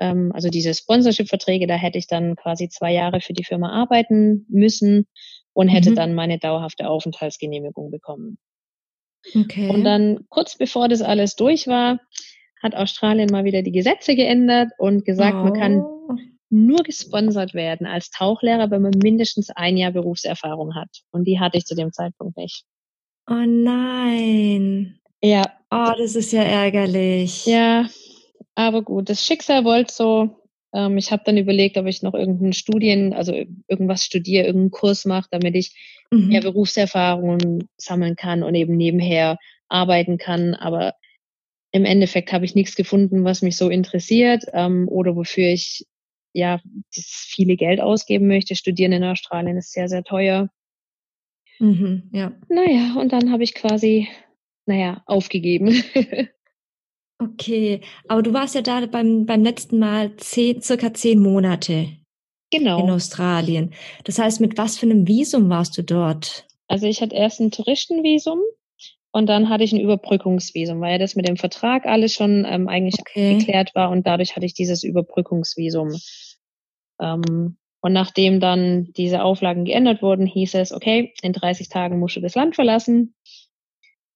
[0.00, 4.46] Ähm, also diese Sponsorship-Verträge, da hätte ich dann quasi zwei Jahre für die Firma arbeiten
[4.48, 5.06] müssen
[5.52, 5.96] und hätte mhm.
[5.96, 8.38] dann meine dauerhafte Aufenthaltsgenehmigung bekommen.
[9.34, 9.68] Okay.
[9.68, 12.00] Und dann kurz bevor das alles durch war,
[12.66, 15.44] hat Australien mal wieder die Gesetze geändert und gesagt, oh.
[15.44, 16.16] man kann oh.
[16.50, 20.90] nur gesponsert werden als Tauchlehrer, wenn man mindestens ein Jahr Berufserfahrung hat.
[21.10, 22.64] Und die hatte ich zu dem Zeitpunkt nicht.
[23.28, 24.98] Oh nein.
[25.22, 25.42] Ja.
[25.70, 27.46] Oh, das ist ja ärgerlich.
[27.46, 27.88] Ja,
[28.54, 30.42] aber gut, das Schicksal wollte so.
[30.72, 33.32] Ähm, ich habe dann überlegt, ob ich noch irgendeinen Studien, also
[33.66, 35.74] irgendwas studiere, irgendeinen Kurs mache, damit ich
[36.10, 36.28] mhm.
[36.28, 40.54] mehr Berufserfahrungen sammeln kann und eben nebenher arbeiten kann.
[40.54, 40.94] Aber
[41.72, 45.86] im Endeffekt habe ich nichts gefunden, was mich so interessiert ähm, oder wofür ich
[46.32, 46.60] ja
[46.94, 48.54] das viele Geld ausgeben möchte.
[48.54, 50.48] Studieren in Australien ist sehr, sehr teuer.
[51.58, 52.32] Mhm, ja.
[52.48, 54.08] Naja, und dann habe ich quasi,
[54.66, 55.82] naja, aufgegeben.
[57.18, 61.96] okay, aber du warst ja da beim, beim letzten Mal zehn, circa zehn Monate.
[62.50, 62.84] Genau.
[62.84, 63.74] In Australien.
[64.04, 66.46] Das heißt, mit was für einem Visum warst du dort?
[66.68, 68.40] Also ich hatte erst ein Touristenvisum
[69.16, 72.68] und dann hatte ich ein Überbrückungsvisum, weil ja das mit dem Vertrag alles schon ähm,
[72.68, 73.38] eigentlich okay.
[73.38, 75.98] geklärt war und dadurch hatte ich dieses Überbrückungsvisum.
[77.00, 82.16] Ähm, und nachdem dann diese Auflagen geändert wurden, hieß es, okay, in 30 Tagen musst
[82.16, 83.14] du das Land verlassen.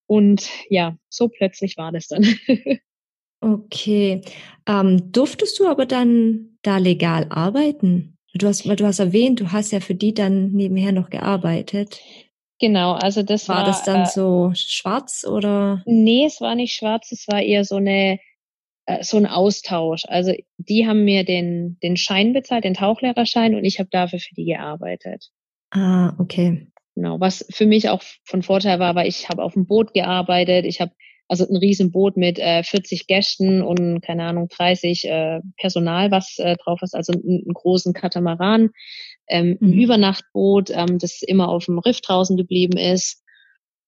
[0.07, 2.27] Und ja, so plötzlich war das dann.
[3.41, 4.21] okay.
[4.69, 8.19] Ähm, durftest du aber dann da legal arbeiten?
[8.35, 12.03] Du hast, weil du hast erwähnt, du hast ja für die dann nebenher noch gearbeitet.
[12.61, 13.59] Genau, also das war.
[13.59, 15.83] War das dann äh, so schwarz oder?
[15.87, 18.21] Nee, es war nicht schwarz, es war eher so eine
[18.85, 20.05] äh, so ein Austausch.
[20.07, 24.35] Also die haben mir den den Schein bezahlt, den Tauchlehrerschein und ich habe dafür für
[24.35, 25.31] die gearbeitet.
[25.71, 26.67] Ah, okay.
[26.95, 30.67] Genau, was für mich auch von Vorteil war, weil ich habe auf dem Boot gearbeitet,
[30.67, 30.93] ich habe
[31.29, 36.57] also ein Riesenboot mit äh, 40 Gästen und keine Ahnung 30 äh, Personal, was äh,
[36.57, 38.71] drauf ist, also einen, einen großen Katamaran,
[39.31, 39.81] ähm, ein mhm.
[39.81, 43.23] Übernachtboot, ähm, das immer auf dem Riff draußen geblieben ist.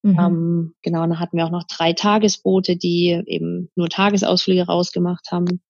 [0.03, 0.19] Mhm.
[0.19, 5.63] Ähm, genau, dann hatten wir auch noch drei Tagesboote, die eben nur Tagesausflüge rausgemacht haben.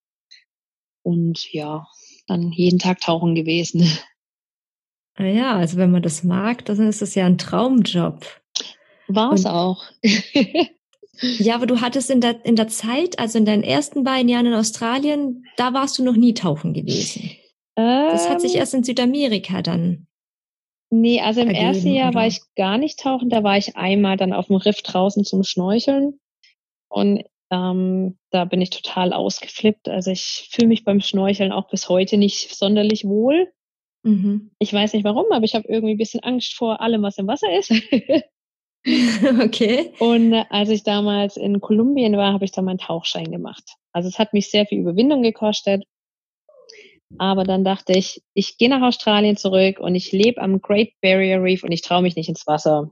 [1.02, 1.86] Und ja,
[2.26, 3.86] dann jeden Tag tauchen gewesen.
[5.14, 8.24] Ah ja, also wenn man das mag, dann ist es ja ein Traumjob.
[9.08, 9.84] War es auch.
[11.20, 14.46] ja, aber du hattest in der, in der Zeit, also in deinen ersten beiden Jahren
[14.46, 17.30] in Australien, da warst du noch nie tauchen gewesen.
[17.76, 18.60] Ähm, das hat sich ähm.
[18.60, 20.06] erst in Südamerika dann.
[20.90, 22.18] Nee, also im ergeben, ersten Jahr oder?
[22.18, 23.30] war ich gar nicht tauchen.
[23.30, 26.20] Da war ich einmal dann auf dem Riff draußen zum Schnorcheln.
[26.88, 29.88] Und ähm, da bin ich total ausgeflippt.
[29.88, 33.50] Also ich fühle mich beim Schnorcheln auch bis heute nicht sonderlich wohl.
[34.02, 34.50] Mhm.
[34.58, 37.26] Ich weiß nicht warum, aber ich habe irgendwie ein bisschen Angst vor allem, was im
[37.26, 37.70] Wasser ist.
[39.42, 39.92] okay.
[39.98, 43.76] Und äh, als ich damals in Kolumbien war, habe ich da meinen Tauchschein gemacht.
[43.92, 45.84] Also es hat mich sehr viel Überwindung gekostet.
[47.18, 51.42] Aber dann dachte ich, ich gehe nach Australien zurück und ich lebe am Great Barrier
[51.42, 52.90] Reef und ich traue mich nicht ins Wasser.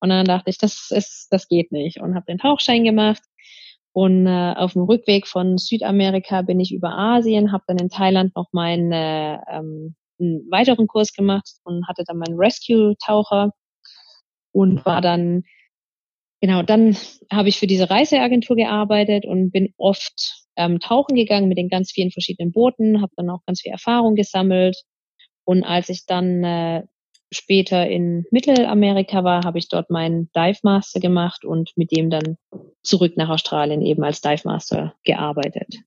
[0.00, 3.22] Und dann dachte ich, das ist, das geht nicht und habe den Tauchschein gemacht.
[3.92, 8.34] Und äh, auf dem Rückweg von Südamerika bin ich über Asien, habe dann in Thailand
[8.34, 13.52] noch meinen äh, ähm, einen weiteren Kurs gemacht und hatte dann meinen Rescue-Taucher
[14.52, 15.44] und war dann,
[16.42, 16.96] genau, dann
[17.30, 21.92] habe ich für diese Reiseagentur gearbeitet und bin oft ähm, tauchen gegangen mit den ganz
[21.92, 24.76] vielen verschiedenen Booten, habe dann auch ganz viel Erfahrung gesammelt.
[25.44, 26.82] Und als ich dann äh,
[27.30, 32.36] später in Mittelamerika war, habe ich dort meinen Dive Master gemacht und mit dem dann
[32.82, 35.78] zurück nach Australien eben als Dive Master gearbeitet.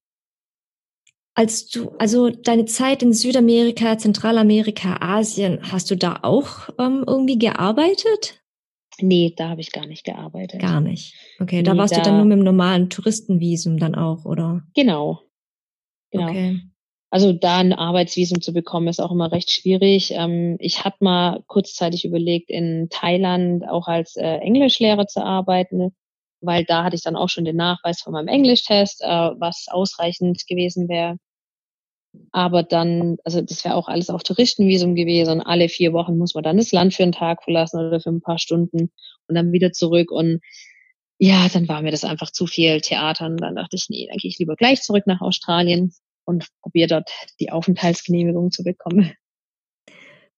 [1.37, 7.37] Als du, also deine Zeit in Südamerika, Zentralamerika, Asien, hast du da auch ähm, irgendwie
[7.37, 8.41] gearbeitet?
[8.99, 10.61] Nee, da habe ich gar nicht gearbeitet.
[10.61, 11.15] Gar nicht.
[11.39, 14.63] Okay, nee, da warst da, du dann nur mit dem normalen Touristenvisum dann auch, oder?
[14.73, 15.21] Genau.
[16.11, 16.29] Genau.
[16.29, 16.61] Okay.
[17.09, 20.11] Also da ein Arbeitsvisum zu bekommen, ist auch immer recht schwierig.
[20.11, 25.93] Ähm, ich hatte mal kurzzeitig überlegt, in Thailand auch als äh, Englischlehrer zu arbeiten
[26.45, 30.45] weil da hatte ich dann auch schon den Nachweis von meinem Englischtest, äh, was ausreichend
[30.47, 31.17] gewesen wäre.
[32.31, 36.43] Aber dann, also das wäre auch alles auf Touristenvisum gewesen alle vier Wochen muss man
[36.43, 38.91] dann das Land für einen Tag verlassen oder für ein paar Stunden
[39.27, 40.41] und dann wieder zurück und
[41.17, 44.17] ja, dann war mir das einfach zu viel Theater und dann dachte ich, nee, dann
[44.17, 45.93] gehe ich lieber gleich zurück nach Australien
[46.25, 49.13] und probiere dort die Aufenthaltsgenehmigung zu bekommen.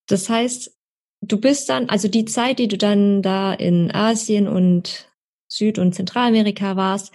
[0.07, 0.77] Das heißt,
[1.21, 5.11] du bist dann, also die Zeit, die du dann da in Asien und
[5.47, 7.11] Süd- und Zentralamerika warst,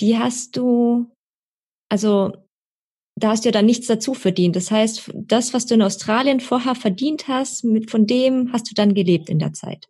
[0.00, 1.10] die hast du,
[1.90, 2.32] also
[3.20, 4.56] da hast du ja dann nichts dazu verdient.
[4.56, 8.74] Das heißt, das, was du in Australien vorher verdient hast, mit von dem hast du
[8.74, 9.86] dann gelebt in der Zeit.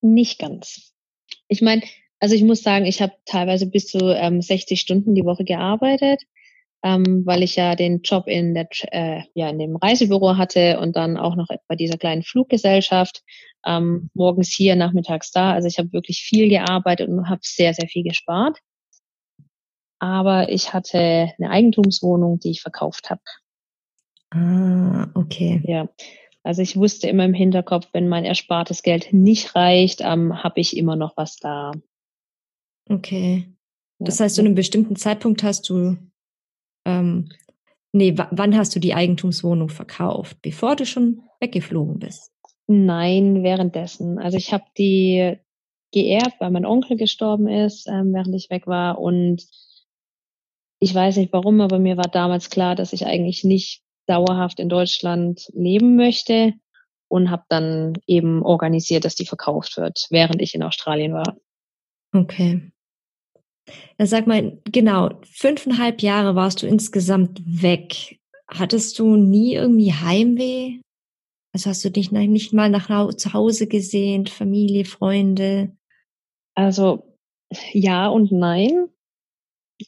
[0.00, 0.92] Nicht ganz.
[1.48, 1.82] Ich meine,
[2.20, 6.22] also ich muss sagen, ich habe teilweise bis zu ähm, 60 Stunden die Woche gearbeitet,
[6.84, 10.96] ähm, weil ich ja den Job in der äh, ja in dem Reisebüro hatte und
[10.96, 13.22] dann auch noch bei dieser kleinen Fluggesellschaft
[13.66, 15.52] ähm, morgens hier, nachmittags da.
[15.52, 18.58] Also ich habe wirklich viel gearbeitet und habe sehr sehr viel gespart
[19.98, 23.20] aber ich hatte eine Eigentumswohnung, die ich verkauft habe.
[24.30, 25.62] Ah, okay.
[25.64, 25.88] Ja.
[26.42, 30.76] Also ich wusste immer im Hinterkopf, wenn mein erspartes Geld nicht reicht, ähm, habe ich
[30.76, 31.72] immer noch was da.
[32.88, 33.52] Okay.
[33.98, 34.24] Das ja.
[34.24, 35.96] heißt, zu einem bestimmten Zeitpunkt hast du,
[36.86, 37.28] ähm,
[37.92, 40.38] nee, wann hast du die Eigentumswohnung verkauft?
[40.42, 42.32] Bevor du schon weggeflogen bist?
[42.66, 44.18] Nein, währenddessen.
[44.18, 45.36] Also ich habe die
[45.92, 49.46] geerbt, weil mein Onkel gestorben ist, ähm, während ich weg war und
[50.80, 54.68] ich weiß nicht warum, aber mir war damals klar, dass ich eigentlich nicht dauerhaft in
[54.68, 56.54] Deutschland leben möchte
[57.08, 61.36] und habe dann eben organisiert, dass die verkauft wird, während ich in Australien war.
[62.12, 62.70] Okay.
[63.98, 68.18] Ja, sag mal, genau, fünfeinhalb Jahre warst du insgesamt weg.
[68.46, 70.80] Hattest du nie irgendwie Heimweh?
[71.52, 75.76] Also hast du dich nicht mal nach zu Hause gesehen, Familie, Freunde?
[76.54, 77.16] Also
[77.72, 78.88] ja und nein.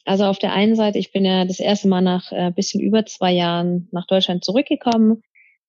[0.05, 3.05] Also auf der einen Seite, ich bin ja das erste Mal nach äh, bisschen über
[3.05, 5.21] zwei Jahren nach Deutschland zurückgekommen,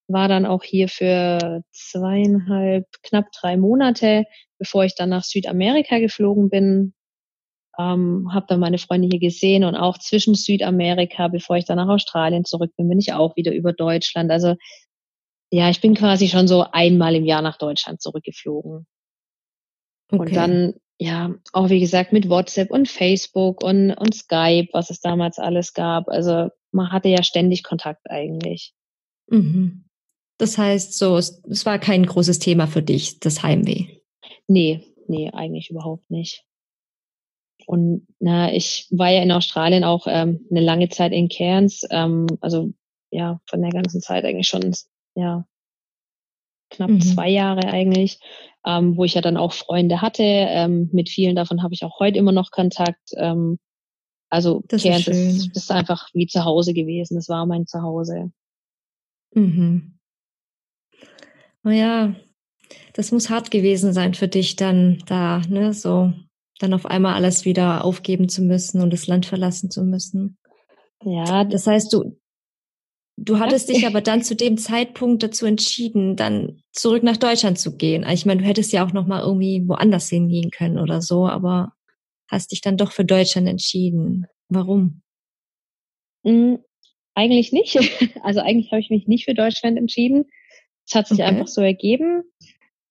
[0.08, 4.24] war dann auch hier für zweieinhalb, knapp drei Monate,
[4.58, 6.94] bevor ich dann nach Südamerika geflogen bin.
[7.78, 11.88] Ähm, habe dann meine Freunde hier gesehen und auch zwischen Südamerika, bevor ich dann nach
[11.88, 14.30] Australien zurück bin, bin ich auch wieder über Deutschland.
[14.30, 14.56] Also
[15.50, 18.86] ja, ich bin quasi schon so einmal im Jahr nach Deutschland zurückgeflogen.
[20.10, 20.20] Okay.
[20.20, 25.00] Und dann ja, auch wie gesagt mit WhatsApp und Facebook und, und Skype, was es
[25.00, 26.08] damals alles gab.
[26.08, 28.72] Also man hatte ja ständig Kontakt eigentlich.
[29.26, 29.84] Mhm.
[30.38, 33.88] Das heißt, so, es, es war kein großes Thema für dich, das Heimweh.
[34.46, 36.44] Nee, nee, eigentlich überhaupt nicht.
[37.66, 42.26] und na, ich war ja in Australien auch ähm, eine lange Zeit in Cairns, ähm,
[42.40, 42.72] also
[43.10, 44.72] ja, von der ganzen Zeit eigentlich schon,
[45.16, 45.44] ja,
[46.70, 47.00] knapp mhm.
[47.00, 48.20] zwei Jahre eigentlich,
[48.64, 50.22] ähm, wo ich ja dann auch Freunde hatte.
[50.22, 53.10] Ähm, mit vielen davon habe ich auch heute immer noch Kontakt.
[53.16, 53.58] Ähm,
[54.28, 57.16] also das Cairns ist, ist, ist einfach wie zu Hause gewesen.
[57.16, 58.32] Das war mein Zuhause.
[59.34, 59.98] Mhm.
[61.62, 62.14] Naja,
[62.94, 66.12] das muss hart gewesen sein für dich dann da, ne, so
[66.58, 70.38] dann auf einmal alles wieder aufgeben zu müssen und das Land verlassen zu müssen.
[71.04, 71.44] Ja.
[71.44, 72.16] Das heißt, du,
[73.24, 77.76] du hattest dich aber dann zu dem Zeitpunkt dazu entschieden, dann zurück nach Deutschland zu
[77.76, 78.04] gehen.
[78.08, 81.72] Ich meine, du hättest ja auch noch mal irgendwie woanders hingehen können oder so, aber
[82.28, 84.26] hast dich dann doch für Deutschland entschieden.
[84.48, 85.02] Warum?
[86.24, 86.58] Mhm,
[87.14, 87.78] eigentlich nicht.
[88.22, 90.24] Also eigentlich habe ich mich nicht für Deutschland entschieden.
[90.86, 91.28] Es hat sich okay.
[91.28, 92.22] einfach so ergeben.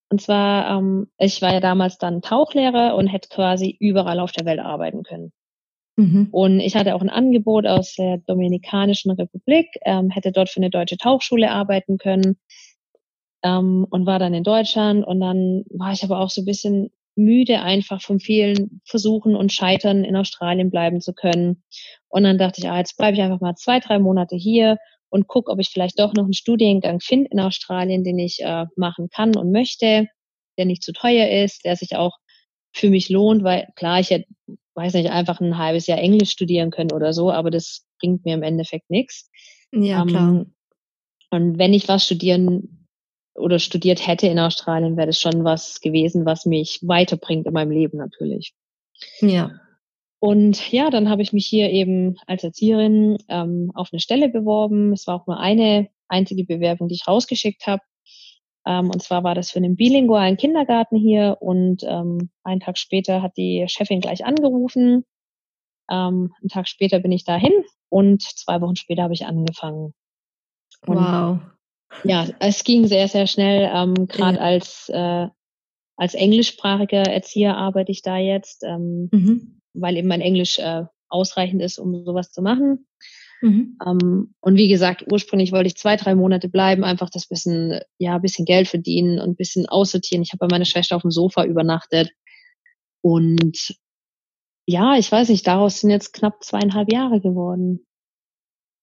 [0.10, 4.46] Und zwar, ähm, ich war ja damals dann Tauchlehrer und hätte quasi überall auf der
[4.46, 5.32] Welt arbeiten können.
[6.02, 6.30] Mhm.
[6.32, 10.72] Und ich hatte auch ein Angebot aus der Dominikanischen Republik, ähm, hätte dort für eine
[10.72, 12.38] deutsche Tauchschule arbeiten können
[13.44, 15.06] ähm, und war dann in Deutschland.
[15.06, 19.54] Und dann war ich aber auch so ein bisschen müde einfach von vielen Versuchen und
[19.54, 21.64] Scheitern in Australien bleiben zu können.
[22.08, 24.78] Und dann dachte ich, ah, jetzt bleibe ich einfach mal zwei, drei Monate hier
[25.10, 28.66] und gucke, ob ich vielleicht doch noch einen Studiengang finde in Australien, den ich äh,
[28.76, 30.08] machen kann und möchte,
[30.58, 32.18] der nicht zu teuer ist, der sich auch
[32.74, 34.28] für mich lohnt, weil klar, ich hätte,
[34.76, 38.36] weiß nicht, einfach ein halbes Jahr Englisch studieren können oder so, aber das bringt mir
[38.36, 39.30] im Endeffekt nichts.
[39.72, 40.46] Ja, ähm, klar.
[41.32, 42.88] Und wenn ich was studieren
[43.36, 47.72] oder studiert hätte in Australien, wäre das schon was gewesen, was mich weiterbringt in meinem
[47.72, 48.54] Leben natürlich.
[49.22, 49.52] Ja.
[50.20, 54.94] Und ja, dann habe ich mich hier eben als Erzieherin ähm, auf eine Stelle beworben.
[54.94, 57.82] Es war auch nur eine einzige Bewerbung, die ich rausgeschickt habe.
[58.66, 61.38] Ähm, und zwar war das für einen bilingualen Kindergarten hier.
[61.40, 65.06] Und ähm, einen Tag später hat die Chefin gleich angerufen.
[65.90, 67.54] Ähm, einen Tag später bin ich dahin
[67.90, 69.94] und zwei Wochen später habe ich angefangen.
[70.86, 71.40] Und, wow.
[72.04, 73.70] Ja, es ging sehr, sehr schnell.
[73.74, 74.44] Ähm, Gerade ja.
[74.44, 75.28] als äh,
[75.98, 78.64] als englischsprachiger Erzieher arbeite ich da jetzt.
[78.64, 82.88] Ähm, mhm weil eben mein Englisch äh, ausreichend ist, um sowas zu machen.
[83.42, 83.78] Mhm.
[83.86, 88.18] Ähm, und wie gesagt, ursprünglich wollte ich zwei, drei Monate bleiben, einfach das bisschen, ja,
[88.20, 90.22] bisschen Geld verdienen und bisschen aussortieren.
[90.22, 92.12] Ich habe bei meiner Schwester auf dem Sofa übernachtet.
[93.02, 93.76] Und
[94.68, 97.86] ja, ich weiß nicht, daraus sind jetzt knapp zweieinhalb Jahre geworden.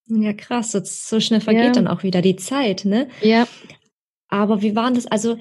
[0.06, 1.72] Ja, krass, so schnell vergeht ja.
[1.72, 3.08] dann auch wieder die Zeit, ne?
[3.22, 3.46] Ja.
[4.28, 5.06] Aber wie waren das?
[5.06, 5.38] Also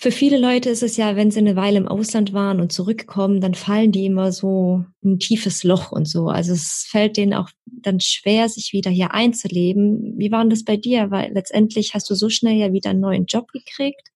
[0.00, 3.42] für viele Leute ist es ja, wenn sie eine Weile im Ausland waren und zurückkommen,
[3.42, 6.28] dann fallen die immer so ein tiefes Loch und so.
[6.28, 10.14] Also es fällt denen auch dann schwer, sich wieder hier einzuleben.
[10.16, 11.10] Wie war denn das bei dir?
[11.10, 14.08] Weil letztendlich hast du so schnell ja wieder einen neuen Job gekriegt,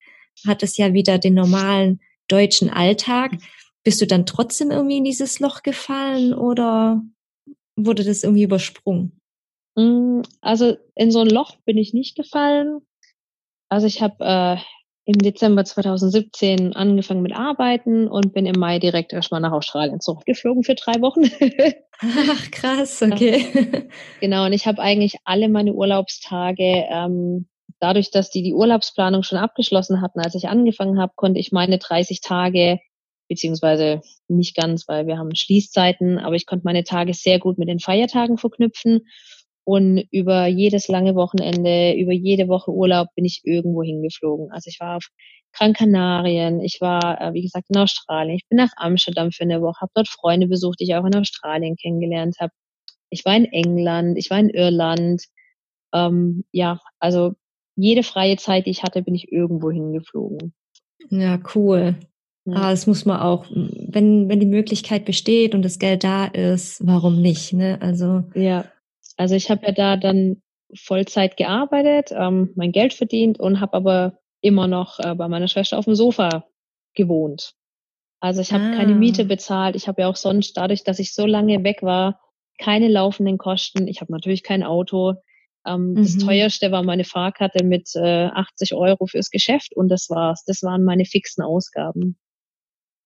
[0.47, 3.33] hattest ja wieder den normalen deutschen Alltag.
[3.83, 7.03] Bist du dann trotzdem irgendwie in dieses Loch gefallen oder
[7.77, 9.21] wurde das irgendwie übersprungen?
[9.77, 12.79] Mm, also in so ein Loch bin ich nicht gefallen.
[13.69, 14.57] Also ich habe äh,
[15.07, 20.65] im Dezember 2017 angefangen mit Arbeiten und bin im Mai direkt erstmal nach Australien zurückgeflogen
[20.65, 21.25] für drei Wochen.
[22.01, 23.89] Ach, krass, okay.
[24.21, 27.49] Genau, und ich habe eigentlich alle meine Urlaubstage, ähm,
[27.81, 31.79] dadurch, dass die die Urlaubsplanung schon abgeschlossen hatten, als ich angefangen habe, konnte ich meine
[31.79, 32.81] 30 Tage,
[33.29, 37.69] beziehungsweise nicht ganz, weil wir haben Schließzeiten, aber ich konnte meine Tage sehr gut mit
[37.69, 39.03] den Feiertagen verknüpfen
[39.65, 44.51] und über jedes lange Wochenende, über jede Woche Urlaub bin ich irgendwo hingeflogen.
[44.53, 45.09] Also ich war auf
[45.57, 49.63] Gran Canarien, ich war, äh, wie gesagt, in Australien, ich bin nach Amsterdam für eine
[49.63, 52.53] Woche, habe dort Freunde besucht, die ich auch in Australien kennengelernt habe.
[53.11, 55.23] Ich war in England, ich war in Irland.
[55.95, 57.35] Ähm, ja, also
[57.77, 60.53] jede freie Zeit, die ich hatte, bin ich irgendwo hingeflogen.
[61.11, 61.97] Ja, cool.
[62.45, 62.55] Ja.
[62.57, 66.87] Ah, das muss man auch, wenn, wenn die Möglichkeit besteht und das Geld da ist,
[66.87, 67.79] warum nicht, ne?
[67.81, 68.25] Also.
[68.35, 68.67] Ja,
[69.17, 70.43] also ich habe ja da dann
[70.75, 75.79] Vollzeit gearbeitet, ähm, mein Geld verdient und habe aber immer noch äh, bei meiner Schwester
[75.79, 76.45] auf dem Sofa
[76.95, 77.55] gewohnt.
[78.21, 78.77] Also ich habe ah.
[78.77, 79.77] keine Miete bezahlt.
[79.77, 82.21] Ich habe ja auch sonst dadurch, dass ich so lange weg war,
[82.59, 83.87] keine laufenden Kosten.
[83.87, 85.15] Ich habe natürlich kein Auto.
[85.67, 85.97] Ähm, mhm.
[85.97, 90.45] Das teuerste war meine Fahrkarte mit äh, 80 Euro fürs Geschäft und das war's.
[90.47, 92.17] Das waren meine fixen Ausgaben.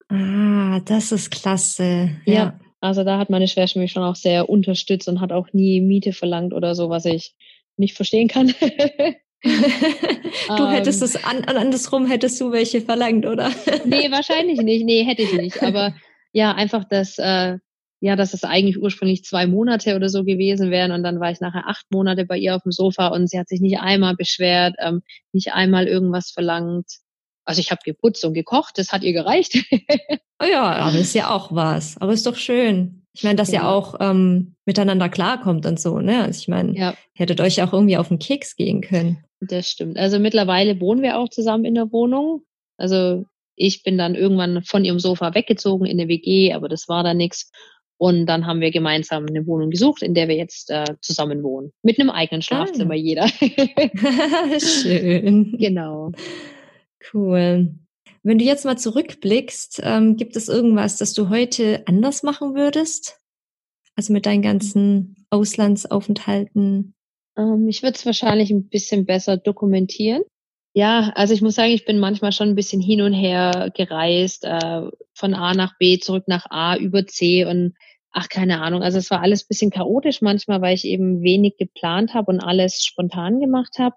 [0.08, 2.10] Ah, das ist klasse.
[2.24, 2.34] ja.
[2.34, 2.60] ja.
[2.80, 6.12] Also da hat meine Schwester mich schon auch sehr unterstützt und hat auch nie Miete
[6.12, 7.34] verlangt oder so, was ich
[7.76, 8.54] nicht verstehen kann.
[9.42, 13.50] du hättest es an, andersrum hättest du welche verlangt, oder?
[13.84, 14.84] nee, wahrscheinlich nicht.
[14.84, 15.62] Nee, hätte ich nicht.
[15.62, 15.94] Aber
[16.32, 17.58] ja, einfach das, äh,
[18.00, 21.40] ja, dass es eigentlich ursprünglich zwei Monate oder so gewesen wären und dann war ich
[21.40, 24.76] nachher acht Monate bei ihr auf dem Sofa und sie hat sich nicht einmal beschwert,
[24.78, 25.02] ähm,
[25.32, 26.86] nicht einmal irgendwas verlangt.
[27.48, 29.56] Also ich habe geputzt und gekocht, das hat ihr gereicht.
[30.38, 31.96] oh ja, aber ist ja auch was.
[31.98, 33.06] Aber ist doch schön.
[33.14, 33.62] Ich meine, dass ja.
[33.62, 36.24] ihr auch ähm, miteinander klarkommt und so, ne?
[36.24, 36.94] Also ich meine, ja.
[37.14, 39.24] hättet euch auch irgendwie auf den Keks gehen können.
[39.40, 39.96] Das stimmt.
[39.96, 42.42] Also mittlerweile wohnen wir auch zusammen in der Wohnung.
[42.76, 43.24] Also
[43.56, 47.16] ich bin dann irgendwann von ihrem Sofa weggezogen in eine WG, aber das war dann
[47.16, 47.50] nichts.
[47.96, 51.72] Und dann haben wir gemeinsam eine Wohnung gesucht, in der wir jetzt äh, zusammen wohnen.
[51.82, 52.96] Mit einem eigenen Schlafzimmer ah.
[52.96, 53.26] jeder.
[54.60, 55.56] Schön.
[55.58, 56.12] Genau.
[57.12, 57.74] Cool.
[58.22, 63.20] Wenn du jetzt mal zurückblickst, ähm, gibt es irgendwas, das du heute anders machen würdest?
[63.96, 66.94] Also mit deinen ganzen Auslandsaufenthalten?
[67.36, 70.22] Ähm, ich würde es wahrscheinlich ein bisschen besser dokumentieren.
[70.74, 74.44] Ja, also ich muss sagen, ich bin manchmal schon ein bisschen hin und her gereist,
[74.44, 74.82] äh,
[75.14, 77.74] von A nach B, zurück nach A, über C und
[78.10, 78.82] ach, keine Ahnung.
[78.82, 82.40] Also es war alles ein bisschen chaotisch manchmal, weil ich eben wenig geplant habe und
[82.40, 83.96] alles spontan gemacht habe.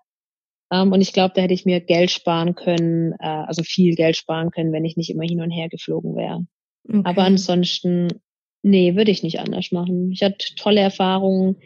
[0.72, 4.16] Ähm, und ich glaube, da hätte ich mir Geld sparen können, äh, also viel Geld
[4.16, 6.46] sparen können, wenn ich nicht immer hin und her geflogen wäre.
[6.88, 7.02] Okay.
[7.04, 8.08] Aber ansonsten,
[8.64, 10.12] nee, würde ich nicht anders machen.
[10.12, 11.58] Ich hatte tolle Erfahrungen.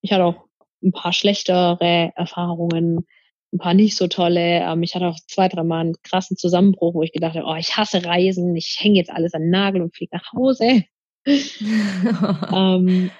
[0.00, 0.46] Ich hatte auch
[0.82, 3.04] ein paar schlechtere Erfahrungen,
[3.52, 4.60] ein paar nicht so tolle.
[4.62, 7.56] Ähm, ich hatte auch zwei, drei Mal einen krassen Zusammenbruch, wo ich gedacht habe, oh,
[7.56, 10.84] ich hasse Reisen, ich hänge jetzt alles an den Nagel und fliege nach Hause.
[11.26, 13.10] ähm,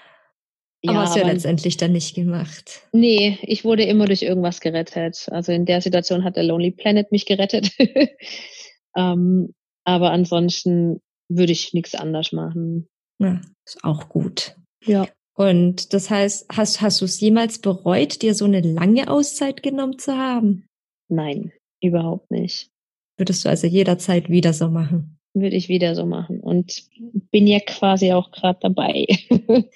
[0.83, 2.83] ja, aber hast du ja letztendlich dann nicht gemacht.
[2.93, 5.29] Nee, ich wurde immer durch irgendwas gerettet.
[5.31, 7.73] Also in der Situation hat der Lonely Planet mich gerettet.
[8.97, 9.55] ähm,
[9.85, 12.89] aber ansonsten würde ich nichts anders machen.
[13.19, 14.57] Ja, ist auch gut.
[14.85, 15.09] Ja.
[15.35, 19.99] Und das heißt, hast, hast du es jemals bereut, dir so eine lange Auszeit genommen
[19.99, 20.67] zu haben?
[21.09, 22.71] Nein, überhaupt nicht.
[23.17, 25.19] Würdest du also jederzeit wieder so machen?
[25.35, 26.41] Würde ich wieder so machen.
[26.41, 26.85] Und
[27.31, 29.07] bin ja quasi auch gerade dabei.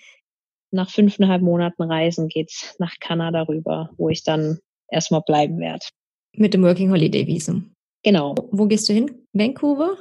[0.73, 4.59] nach fünfeinhalb Monaten Reisen geht's nach Kanada rüber, wo ich dann
[4.89, 5.87] erstmal bleiben werde.
[6.35, 7.73] Mit dem Working Holiday Visum.
[8.03, 8.35] Genau.
[8.51, 9.27] Wo gehst du hin?
[9.33, 9.97] Vancouver?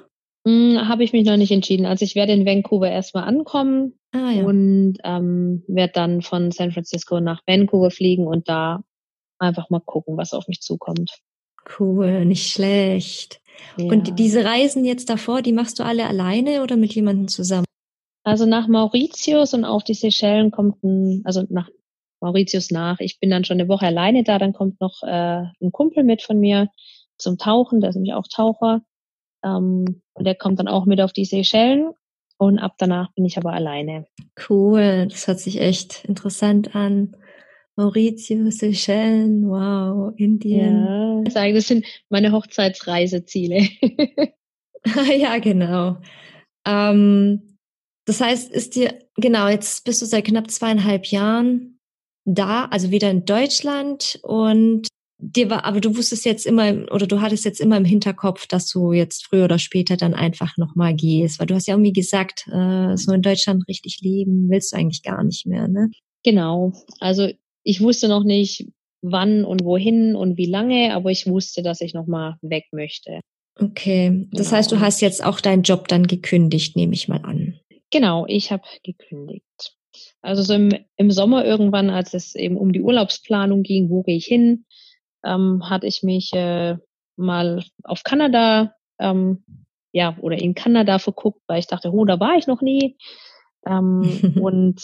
[0.47, 1.85] Hm, Habe ich mich noch nicht entschieden.
[1.85, 4.43] Also ich werde in Vancouver erstmal ankommen ah, ja.
[4.43, 8.81] und ähm, werde dann von San Francisco nach Vancouver fliegen und da
[9.37, 11.19] einfach mal gucken, was auf mich zukommt.
[11.77, 13.41] Cool, nicht schlecht.
[13.77, 13.85] Ja.
[13.85, 17.65] Und diese Reisen jetzt davor, die machst du alle alleine oder mit jemandem zusammen?
[18.31, 21.69] Also nach Mauritius und auch die Seychellen kommt ein, also nach
[22.21, 23.01] Mauritius nach.
[23.01, 26.21] Ich bin dann schon eine Woche alleine da, dann kommt noch äh, ein Kumpel mit
[26.21, 26.69] von mir
[27.17, 28.83] zum Tauchen, der ist nämlich auch Taucher.
[29.43, 31.89] Ähm, und der kommt dann auch mit auf die Seychellen
[32.37, 34.07] und ab danach bin ich aber alleine.
[34.47, 37.17] Cool, das hört sich echt interessant an.
[37.75, 41.25] Mauritius, Seychellen, wow, Indien.
[41.27, 43.67] Ja, das sind meine Hochzeitsreiseziele.
[45.17, 45.97] ja, genau.
[46.65, 47.50] Ähm,
[48.05, 51.79] das heißt, ist dir, genau, jetzt bist du seit knapp zweieinhalb Jahren
[52.25, 54.87] da, also wieder in Deutschland und
[55.21, 58.67] dir war, aber du wusstest jetzt immer, oder du hattest jetzt immer im Hinterkopf, dass
[58.67, 62.47] du jetzt früher oder später dann einfach nochmal gehst, weil du hast ja irgendwie gesagt,
[62.51, 65.91] äh, so in Deutschland richtig leben willst du eigentlich gar nicht mehr, ne?
[66.23, 66.73] Genau.
[66.99, 67.29] Also
[67.63, 68.67] ich wusste noch nicht,
[69.01, 73.19] wann und wohin und wie lange, aber ich wusste, dass ich nochmal weg möchte.
[73.59, 74.27] Okay.
[74.31, 74.57] Das genau.
[74.57, 77.59] heißt, du hast jetzt auch deinen Job dann gekündigt, nehme ich mal an.
[77.91, 79.75] Genau, ich habe gekündigt.
[80.21, 84.15] Also so im, im Sommer irgendwann, als es eben um die Urlaubsplanung ging, wo gehe
[84.15, 84.65] ich hin,
[85.25, 86.77] ähm, hatte ich mich äh,
[87.17, 89.43] mal auf Kanada, ähm,
[89.91, 92.97] ja, oder in Kanada verguckt, weil ich dachte, oh, da war ich noch nie.
[93.65, 94.01] Ähm,
[94.41, 94.81] und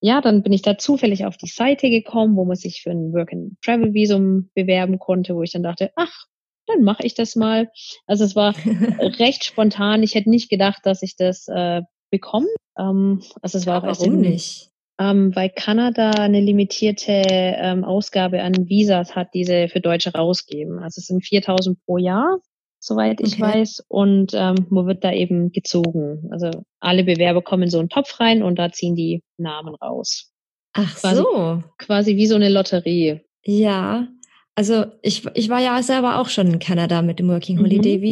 [0.00, 3.12] ja, dann bin ich da zufällig auf die Seite gekommen, wo man sich für ein
[3.12, 6.26] Work-and-Travel-Visum bewerben konnte, wo ich dann dachte, ach,
[6.66, 7.70] dann mache ich das mal.
[8.06, 8.54] Also es war
[9.18, 10.02] recht spontan.
[10.02, 12.48] Ich hätte nicht gedacht, dass ich das äh, bekommen.
[12.78, 14.70] Ähm, also es war ja, auch erst warum nicht?
[14.98, 20.78] Ähm, weil Kanada eine limitierte ähm, Ausgabe an Visas hat, diese für Deutsche rausgeben.
[20.78, 22.38] Also es sind 4000 pro Jahr,
[22.78, 23.42] soweit ich okay.
[23.42, 23.84] weiß.
[23.88, 26.28] Und ähm, wo wird da eben gezogen?
[26.30, 26.50] Also
[26.80, 30.30] alle Bewerber kommen in so einen Topf rein und da ziehen die Namen raus.
[30.74, 31.62] Ach quasi, so.
[31.78, 33.22] Quasi wie so eine Lotterie.
[33.42, 34.06] Ja,
[34.54, 38.02] also ich, ich war ja selber auch schon in Kanada mit dem Working Holiday mhm.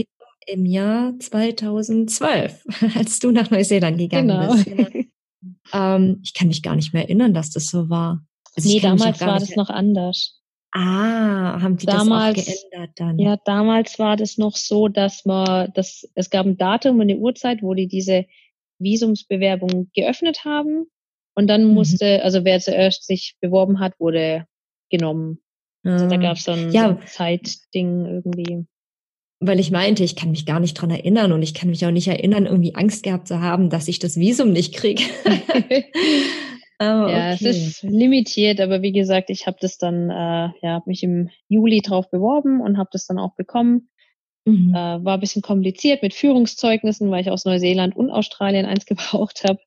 [0.51, 2.65] Im Jahr 2012,
[2.97, 4.55] als du nach Neuseeland gegangen genau.
[4.55, 5.09] bist.
[5.73, 8.25] Ähm, ich kann mich gar nicht mehr erinnern, dass das so war.
[8.57, 10.41] Also nee, damals war das noch anders.
[10.73, 13.19] Ah, haben die damals, das auch geändert dann?
[13.19, 17.17] Ja, damals war das noch so, dass man, dass es gab ein Datum und eine
[17.17, 18.27] Uhrzeit, wo die diese
[18.79, 20.87] Visumsbewerbung geöffnet haben.
[21.35, 21.75] Und dann mhm.
[21.75, 24.47] musste, also wer zuerst sich beworben hat, wurde
[24.91, 25.39] genommen.
[25.85, 26.19] Also da ah.
[26.19, 26.89] gab es so ein, ja.
[26.89, 28.67] so ein Zeitding irgendwie
[29.41, 31.91] weil ich meinte, ich kann mich gar nicht dran erinnern und ich kann mich auch
[31.91, 35.05] nicht erinnern, irgendwie Angst gehabt zu haben, dass ich das Visum nicht kriege.
[36.81, 40.87] oh, ja, es ist limitiert, aber wie gesagt, ich habe das dann, äh, ja, hab
[40.87, 43.89] mich im Juli drauf beworben und habe das dann auch bekommen.
[44.45, 44.75] Mhm.
[44.75, 49.45] Äh, war ein bisschen kompliziert mit Führungszeugnissen, weil ich aus Neuseeland und Australien eins gebraucht
[49.47, 49.61] habe.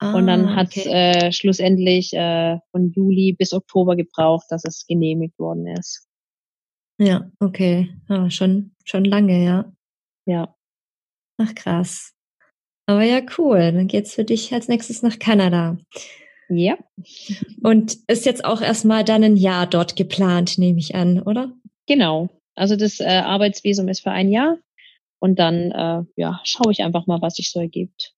[0.00, 1.26] Ah, und dann hat es okay.
[1.28, 6.08] äh, schlussendlich äh, von Juli bis Oktober gebraucht, dass es genehmigt worden ist.
[7.02, 7.90] Ja, okay.
[8.08, 9.72] Ah, schon, schon lange, ja.
[10.24, 10.54] Ja.
[11.36, 12.14] Ach krass.
[12.86, 13.72] Aber ja, cool.
[13.72, 15.78] Dann geht's für dich als nächstes nach Kanada.
[16.48, 16.76] Ja.
[17.62, 21.52] Und ist jetzt auch erstmal dann ein Jahr dort geplant, nehme ich an, oder?
[21.86, 22.28] Genau.
[22.54, 24.58] Also das äh, Arbeitsvisum ist für ein Jahr
[25.18, 28.14] und dann äh, ja, schaue ich einfach mal, was sich so ergibt.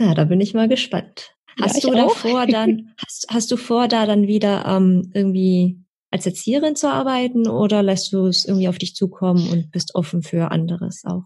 [0.00, 1.34] Ja, da bin ich mal gespannt.
[1.60, 5.79] Hast ja, du davor dann, hast, hast du vor, da dann wieder ähm, irgendwie
[6.10, 10.22] als Erzieherin zu arbeiten oder lässt du es irgendwie auf dich zukommen und bist offen
[10.22, 11.24] für anderes auch?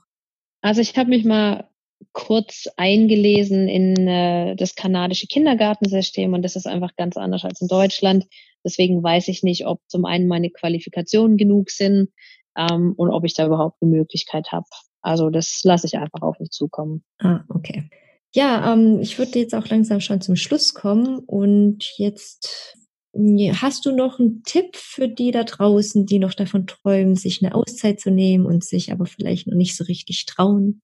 [0.61, 1.69] Also ich habe mich mal
[2.13, 7.69] kurz eingelesen in äh, das kanadische Kindergartensystem und das ist einfach ganz anders als in
[7.69, 8.27] Deutschland.
[8.65, 12.11] Deswegen weiß ich nicht, ob zum einen meine Qualifikationen genug sind
[12.57, 14.67] ähm, und ob ich da überhaupt eine Möglichkeit habe.
[15.01, 17.05] Also das lasse ich einfach auf mich zukommen.
[17.19, 17.89] Ah, okay.
[18.33, 22.77] Ja, ähm, ich würde jetzt auch langsam schon zum Schluss kommen und jetzt
[23.17, 27.55] Hast du noch einen Tipp für die da draußen, die noch davon träumen, sich eine
[27.55, 30.83] Auszeit zu nehmen und sich aber vielleicht noch nicht so richtig trauen?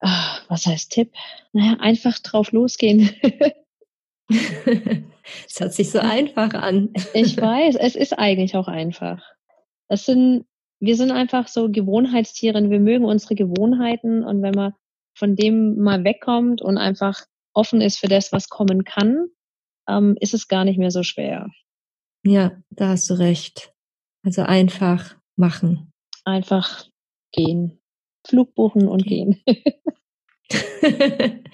[0.00, 1.12] Ach, was heißt Tipp?
[1.52, 3.10] Naja, einfach drauf losgehen.
[5.46, 6.90] Es hört sich so einfach an.
[7.14, 9.22] Ich weiß, es ist eigentlich auch einfach.
[9.88, 10.46] Es sind,
[10.80, 12.70] wir sind einfach so Gewohnheitstiere.
[12.70, 14.72] Wir mögen unsere Gewohnheiten und wenn man
[15.14, 19.26] von dem mal wegkommt und einfach offen ist für das, was kommen kann,
[19.88, 21.48] ähm, ist es gar nicht mehr so schwer.
[22.24, 23.72] Ja, da hast du recht.
[24.24, 25.92] Also einfach machen.
[26.24, 26.86] Einfach
[27.32, 27.80] gehen.
[28.26, 29.42] Flug buchen und gehen.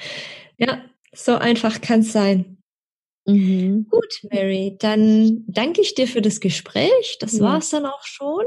[0.58, 2.58] ja, so einfach kann es sein.
[3.26, 3.86] Mhm.
[3.88, 7.18] Gut, Mary, dann danke ich dir für das Gespräch.
[7.20, 7.44] Das ja.
[7.44, 8.44] war's dann auch schon.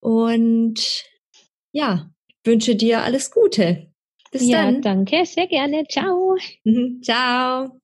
[0.00, 1.04] Und
[1.72, 2.10] ja,
[2.44, 3.92] wünsche dir alles Gute.
[4.32, 4.82] Bis ja, dann.
[4.82, 5.84] Danke, sehr gerne.
[5.88, 6.36] Ciao.
[6.64, 7.79] Mhm, ciao.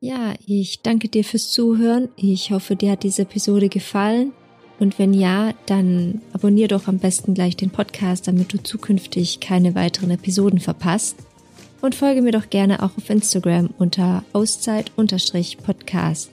[0.00, 2.08] Ja, ich danke dir fürs Zuhören.
[2.16, 4.32] Ich hoffe, dir hat diese Episode gefallen.
[4.78, 9.74] Und wenn ja, dann abonnier doch am besten gleich den Podcast, damit du zukünftig keine
[9.74, 11.16] weiteren Episoden verpasst.
[11.80, 16.30] Und folge mir doch gerne auch auf Instagram unter Auszeit-Podcast.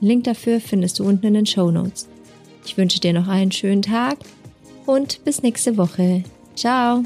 [0.00, 2.08] Link dafür findest du unten in den Show Notes.
[2.64, 4.18] Ich wünsche dir noch einen schönen Tag
[4.86, 6.24] und bis nächste Woche.
[6.56, 7.02] Ciao!